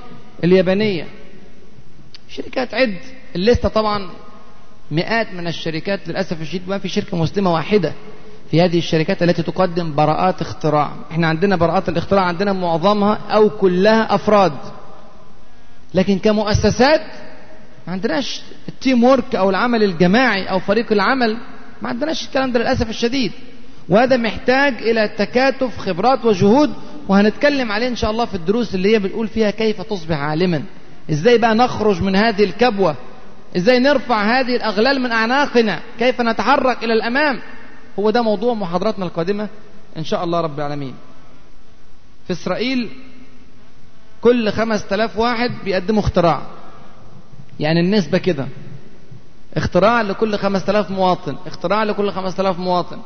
[0.44, 1.06] اليابانية.
[2.28, 2.98] شركات عد.
[3.36, 4.10] الليستة طبعا
[4.90, 7.92] مئات من الشركات للأسف الشديد ما في شركة مسلمة واحدة
[8.50, 10.92] في هذه الشركات التي تقدم براءات اختراع.
[11.10, 14.52] إحنا عندنا براءات الاختراع عندنا معظمها أو كلها أفراد.
[15.94, 17.00] لكن كمؤسسات
[17.86, 21.36] ما عندناش ال team work أو العمل الجماعي أو فريق العمل.
[21.82, 23.32] ما عندناش الكلام ده للأسف الشديد.
[23.88, 26.74] وهذا محتاج إلى تكاتف خبرات وجهود.
[27.08, 30.62] وهنتكلم عليه إن شاء الله في الدروس اللي هي بنقول فيها كيف تصبح عالما.
[31.10, 32.96] إزاي بقى نخرج من هذه الكبوة؟
[33.56, 37.40] إزاي نرفع هذه الأغلال من أعناقنا؟ كيف نتحرك إلى الأمام؟
[37.98, 39.48] هو ده موضوع محاضراتنا القادمة
[39.96, 40.94] إن شاء الله رب العالمين.
[42.26, 42.88] في إسرائيل
[44.20, 46.42] كل خمس تلاف واحد بيقدموا اختراع.
[47.60, 48.46] يعني النسبة كده.
[49.56, 51.36] اختراع لكل خمس تلاف مواطن.
[51.46, 52.98] اختراع لكل خمس تلاف مواطن.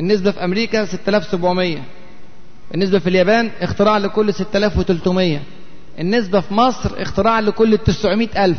[0.00, 1.78] النسبة في أمريكا 6700
[2.74, 5.40] النسبة في اليابان اختراع لكل 6300
[5.98, 8.58] النسبة في مصر اختراع لكل 900 ألف.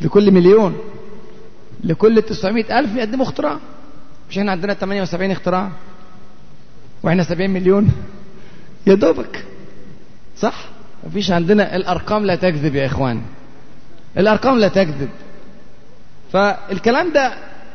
[0.00, 0.78] لكل مليون.
[1.84, 3.58] لكل 900 ألف يقدموا اختراع.
[4.30, 5.70] مش إحنا عندنا 78 اختراع؟
[7.02, 7.88] وإحنا 70 مليون.
[8.86, 9.44] يا دوبك.
[10.38, 10.64] صح؟
[11.06, 13.22] مفيش عندنا الأرقام لا تكذب يا إخوان.
[14.18, 15.08] الأرقام لا تكذب.
[16.32, 17.32] فالكلام ده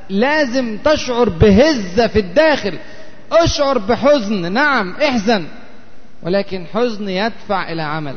[0.10, 2.78] لازم تشعر بهزة في الداخل.
[3.32, 4.52] أشعر بحزن.
[4.52, 5.46] نعم إحزن.
[6.24, 8.16] ولكن حزن يدفع إلى عمل.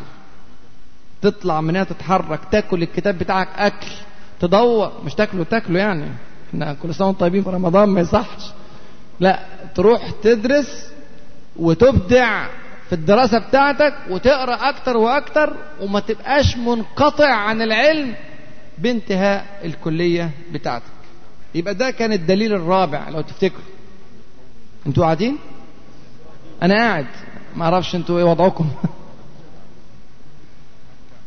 [1.22, 3.86] تطلع منها تتحرك تاكل الكتاب بتاعك أكل
[4.40, 6.06] تدور مش تاكله تاكله يعني.
[6.50, 8.42] إحنا كل سنة وأنتم طيبين في رمضان ما يصحش.
[9.20, 9.40] لا
[9.74, 10.90] تروح تدرس
[11.56, 12.46] وتبدع
[12.88, 18.14] في الدراسة بتاعتك وتقرأ أكتر وأكتر وما تبقاش منقطع عن العلم
[18.78, 20.84] بانتهاء الكلية بتاعتك.
[21.54, 23.64] يبقى ده كان الدليل الرابع لو تفتكروا
[24.86, 25.38] أنتوا قاعدين؟
[26.62, 27.06] أنا قاعد.
[27.56, 28.68] ما أعرفش أنتوا إيه وضعكم.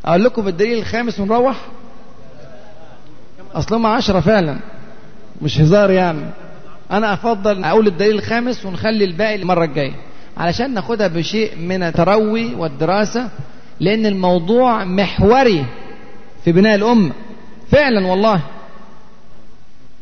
[0.05, 1.57] أقول لكم الدليل الخامس ونروح.
[3.53, 4.59] اصلهم عشرة فعلا
[5.41, 6.25] مش هزار يعني.
[6.91, 9.95] أنا افضل أقول الدليل الخامس ونخلي الباقي المرة الجاية
[10.37, 13.29] علشان ناخدها بشيء من التروي والدراسة
[13.79, 15.65] لأن الموضوع محوري
[16.45, 17.11] في بناء الأمة.
[17.71, 18.41] فعلا والله.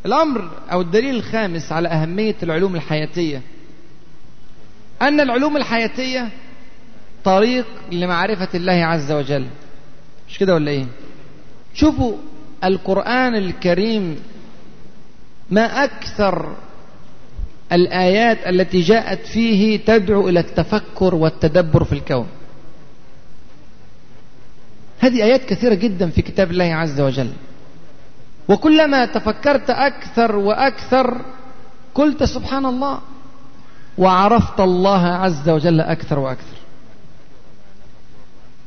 [0.05, 3.41] الأمر أو الدليل الخامس على أهمية العلوم الحياتية
[5.01, 6.29] أن العلوم الحياتية
[7.23, 9.45] طريق لمعرفة الله عز وجل.
[10.29, 10.85] مش كده ولا إيه؟
[11.73, 12.13] شوفوا
[12.63, 14.19] القرآن الكريم
[15.49, 16.55] ما أكثر
[17.71, 22.27] الآيات التي جاءت فيه تدعو إلى التفكر والتدبر في الكون.
[24.99, 27.29] هذه آيات كثيرة جدا في كتاب الله عز وجل.
[28.49, 31.21] وكلما تفكرت أكثر وأكثر
[31.95, 32.99] قلت سبحان الله.
[33.97, 36.55] وعرفت الله عز وجل أكثر وأكثر.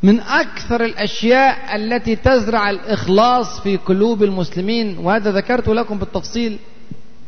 [0.02, 6.58] من أكثر الأشياء التي تزرع الإخلاص في قلوب المسلمين وهذا ذكرت لكم بالتفصيل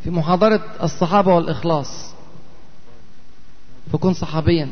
[0.04, 2.14] في محاضرة الصحابة والإخلاص.
[3.92, 4.68] فكن صحابيا.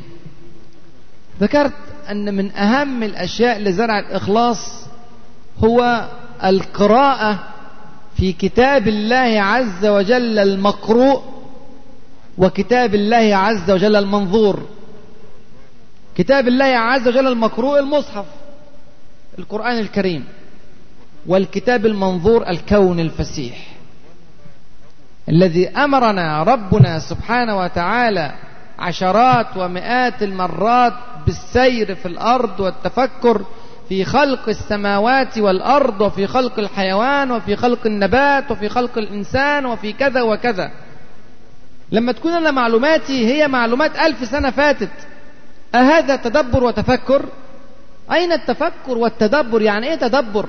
[1.40, 1.72] ذكرت
[2.10, 4.88] أن من أهم الأشياء لزرع الإخلاص
[5.64, 6.08] هو
[6.44, 7.38] القراءة
[8.16, 11.22] في كتاب الله عز وجل المقروء
[12.38, 14.68] وكتاب الله عز وجل المنظور.
[16.16, 18.24] كتاب الله عز وجل المقروء المصحف.
[19.38, 20.24] القرآن الكريم.
[21.26, 23.68] والكتاب المنظور الكون الفسيح.
[25.28, 28.34] الذي أمرنا ربنا سبحانه وتعالى
[28.78, 30.92] عشرات ومئات المرات
[31.26, 33.44] بالسير في الأرض والتفكر
[33.88, 40.22] في خلق السماوات والأرض وفي خلق الحيوان وفي خلق النبات وفي خلق الإنسان وفي كذا
[40.22, 40.70] وكذا.
[41.92, 44.90] لما تكون أنا معلوماتي هي معلومات ألف سنة فاتت
[45.74, 47.24] أهذا تدبر وتفكر؟
[48.12, 50.48] أين التفكر والتدبر؟ يعني إيه تدبر؟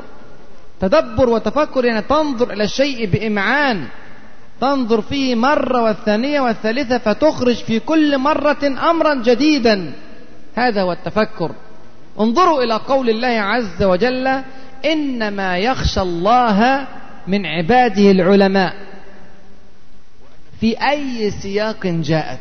[0.81, 3.85] تدبر وتفكر يعني تنظر إلى الشيء بإمعان.
[4.61, 9.93] تنظر فيه مرة والثانية والثالثة فتخرج في كل مرة أمرا جديدا.
[10.55, 11.51] هذا هو التفكر.
[12.19, 14.41] انظروا إلى قول الله عز وجل
[14.85, 16.87] إنما يخشى الله
[17.27, 18.88] من عباده العلماء.
[20.59, 22.39] في أي سياق جاءت؟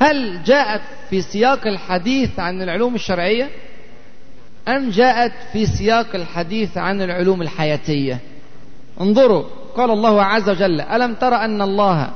[0.00, 3.50] هل جاءت في سياق الحديث عن العلوم الشرعية؟
[4.68, 8.18] أم جاءت في سياق الحديث عن العلوم الحياتية؟
[9.00, 9.44] انظروا
[9.76, 12.10] قال الله عز وجل ألم تر أن الله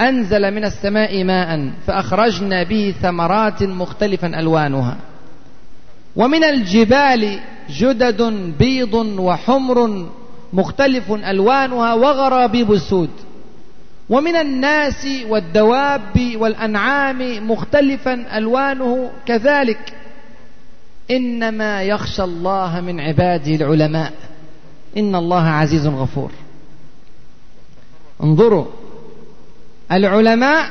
[0.00, 4.96] أنزل من السماء ماء فأخرجنا به ثمرات مختلفا ألوانها؟
[6.16, 7.40] ومن الجبال
[7.70, 8.22] جدد
[8.58, 10.08] بيض وحمر
[10.54, 13.10] مختلف ألوانها وغرابيب سود
[14.10, 19.94] ومن الناس والدواب والأنعام مختلفا ألوانه كذلك.
[21.10, 24.12] إنما يخشى الله من عباده العلماء.
[24.96, 26.30] إن الله عزيز غفور.
[28.22, 28.64] انظروا
[29.92, 30.70] العلماء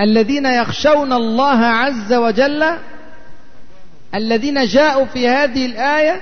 [0.00, 2.64] الذين يخشون الله عز وجل
[4.14, 6.20] الذين جاءوا في هذه الآية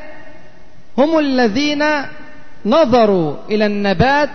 [0.99, 1.85] هم الذين
[2.67, 4.31] نظروا إلى النبات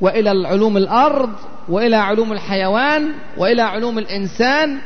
[0.00, 1.30] وإلى علوم الأرض
[1.68, 4.78] وإلى علوم الحيوان وإلى علوم الإنسان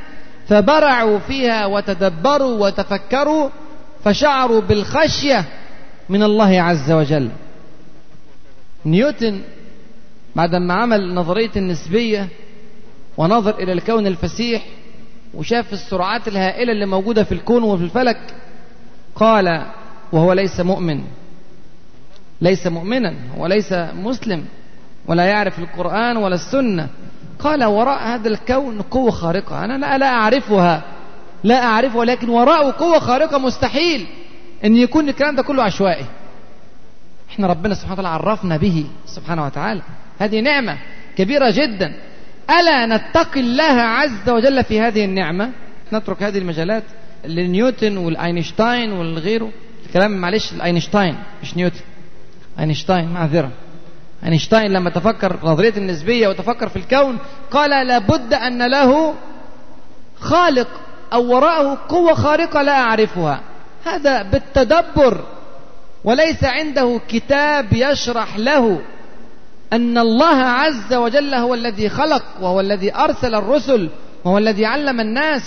[0.48, 3.48] فبرعوا فيها وتدبروا وتفكروا
[4.04, 5.44] فشعروا بالخشية
[6.08, 7.30] من الله عز وجل.
[8.86, 9.40] نيوتن
[10.36, 12.28] بعدما عمل نظرية النسبية
[13.16, 14.62] ونظر إلى الكون الفسيح
[15.34, 18.34] وشاف السرعات الهائلة اللي موجودة في الكون وفي الفلك
[19.14, 19.66] قال
[20.12, 21.04] وهو ليس مؤمن.
[22.40, 24.44] ليس مؤمنا وليس مسلم
[25.06, 26.88] ولا يعرف القرآن ولا السنة.
[27.38, 29.64] قال وراء هذا الكون قوة خارقة.
[29.64, 30.82] أنا لا, أعرفها.
[31.44, 34.06] لا أعرفها ولكن وراءه قوة خارقة مستحيل
[34.64, 36.04] أن يكون الكلام ده كله عشوائي.
[37.30, 39.82] إحنا ربنا سبحانه وتعالى عرفنا به سبحانه وتعالى.
[40.18, 40.78] هذه نعمة
[41.16, 41.94] كبيرة جدا.
[42.50, 45.50] ألا نتقي الله عز وجل في هذه النعمة؟
[45.92, 46.82] نترك هذه المجالات
[47.24, 49.50] لنيوتن والأينشتاين والغيره.
[49.86, 51.80] الكلام معلش الأينشتاين مش نيوتن.
[52.58, 53.50] أينشتاين معذرة
[54.24, 57.18] أينشتاين لما تفكر في نظرية النسبية وتفكر في الكون
[57.50, 59.14] قال لابد أن له
[60.20, 60.68] خالق
[61.12, 63.40] أو وراءه قوة خارقة لا أعرفها.
[63.84, 65.24] هذا بالتدبر.
[66.04, 68.80] وليس عنده كتاب يشرح له
[69.72, 73.88] أن الله عز وجل هو الذي خلق وهو الذي أرسل الرسل
[74.24, 75.42] وهو الذي علم الناس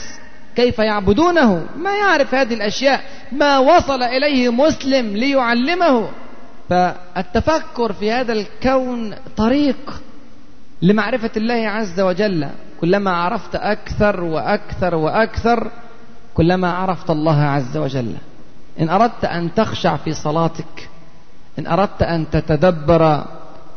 [0.56, 1.66] كيف يعبدونه.
[1.78, 3.02] ما يعرف هذه الأشياء.
[3.32, 6.10] ما وصل إليه مسلم ليعلمه.
[6.70, 10.02] فالتفكر في هذا الكون طريق
[10.82, 12.48] لمعرفة الله عز وجل.
[12.82, 15.72] كلما عرفت أكثر وأكثر وأكثر
[16.34, 18.14] كلما عرفت الله عز وجل.
[18.80, 20.90] إن أردت أن تخشع في صلاتك
[21.60, 23.26] إن أردت أن تتدبر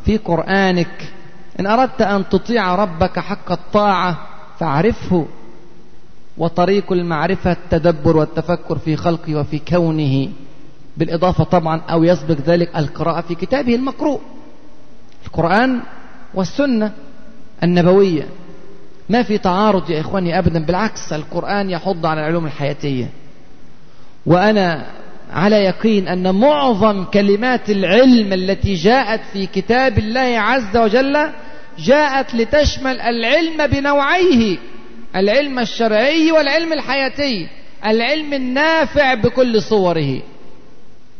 [0.04, 1.12] في قرآنك
[1.60, 4.18] إن أردت أن تطيع ربك حق الطاعة
[4.58, 5.26] فاعرفه.
[6.38, 10.28] وطريق المعرفة التدبر والتفكر في خلقه وفي كونه.
[10.96, 14.20] بالإضافة طبعا أو يسبق ذلك القراءة في كتابه المقروء.
[15.26, 15.80] القرآن
[16.34, 16.92] والسنة
[17.62, 18.26] النبوية.
[19.08, 23.08] ما في تعارض يا إخواني أبدا بالعكس القرآن يحض على العلوم الحياتية.
[24.26, 24.86] وأنا
[25.32, 31.30] على يقين أن معظم كلمات العلم التي جاءت في كتاب الله عز وجل
[31.78, 34.58] جاءت لتشمل العلم بنوعيه
[35.16, 37.48] العلم الشرعي والعلم الحياتي
[37.86, 40.20] العلم النافع بكل صوره.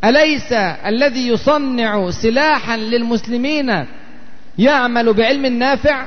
[0.05, 0.53] أليس
[0.87, 3.87] الذي يصنع سلاحا للمسلمين
[4.59, 6.07] يعمل بعلم نافع؟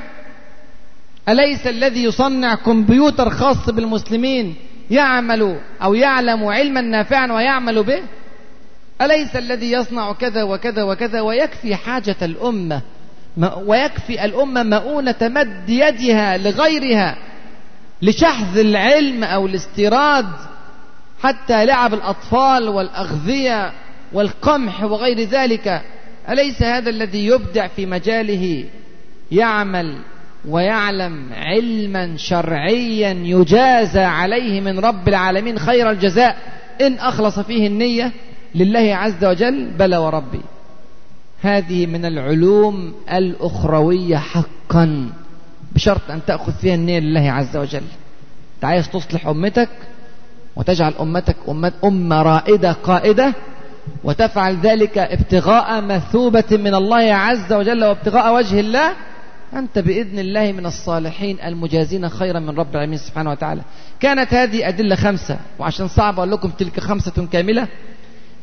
[1.30, 4.56] أليس الذي يصنع كمبيوتر خاص بالمسلمين
[4.92, 8.04] يعمل أو يعلم علما نافعا ويعمل به؟
[9.02, 12.82] أليس الذي يصنع كذا وكذا وكذا ويكفي حاجة الأمة؟
[13.66, 17.18] ويكفي الأمة مؤونة مد يدها لغيرها
[18.02, 20.26] لشحذ العلم أو الاستيراد
[21.24, 23.74] حتى لعب الأطفال والأغذية
[24.14, 25.82] والقمح وغير ذلك
[26.30, 28.66] أليس هذا الذي يبدع في مجاله؟
[29.32, 29.98] يعمل
[30.48, 36.38] ويعلم علما شرعيا يجازى عليه من رب العالمين خير الجزاء
[36.82, 38.12] إن أخلص فيه النية
[38.56, 40.42] لله عز وجل بلى وربي.
[41.42, 45.10] هذه من العلوم الأخروية حقا
[45.76, 47.84] بشرط أن تأخذ فيها النية لله عز وجل.
[48.56, 49.70] أنت عايز تصلح أمتك
[50.56, 53.34] وتجعل أمتك أمة, أمة رائدة قائدة
[54.04, 58.94] وتفعل ذلك ابتغاء مثوبة من الله عز وجل وابتغاء وجه الله
[59.54, 63.62] أنت بإذن الله من الصالحين المجازين خيرا من رب العالمين سبحانه وتعالى.
[64.00, 67.68] كانت هذه أدلة خمسة وعشان صعب أقول لكم تلك خمسة كاملة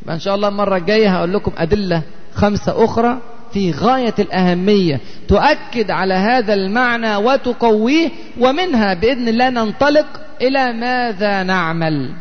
[0.09, 2.03] إن شاء الله المرة الجاية هقول لكم أدلة
[2.35, 3.19] خمسة أخرى
[3.53, 8.09] في غاية الأهمية تؤكد على هذا المعنى وتقويه
[8.41, 10.07] ومنها بإذن الله ننطلق
[10.43, 12.13] إلى ماذا نعمل؟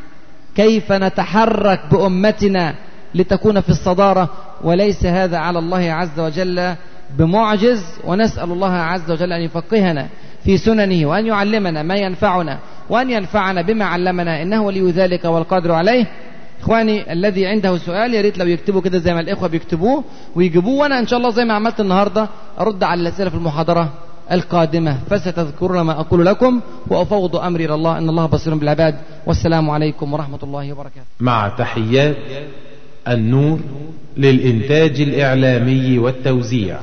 [0.55, 2.75] كيف نتحرك بأمتنا؟
[3.15, 4.30] لتكون في الصدارة
[4.64, 6.76] وليس هذا على الله عز وجل
[7.18, 10.07] بمعجز ونسأل الله عز وجل أن يفقهنا
[10.44, 12.60] في سننه وأن يعلمنا ما ينفعنا
[12.90, 16.07] وأن ينفعنا بما علمنا إنه ولي ذلك والقادر عليه.
[16.61, 20.03] إخواني الذي عنده سؤال يا ريت لو يكتبوا كده زي ما الإخوة بيكتبوه
[20.36, 22.27] ويجيبوه وأنا إن شاء الله زي ما عملت النهاردة
[22.60, 23.94] أرد على الأسئلة في المحاضرة
[24.31, 24.98] القادمة.
[25.10, 27.98] فستذكرون ما أقول لكم وأفوض أمري إلى الله.
[27.98, 28.95] إن الله بصير بالعباد.
[29.26, 31.06] والسلام عليكم ورحمة الله وبركاته.
[31.19, 32.15] مع تحيات
[33.10, 33.60] النور
[34.18, 36.80] للإنتاج الإعلامي والتوزيع.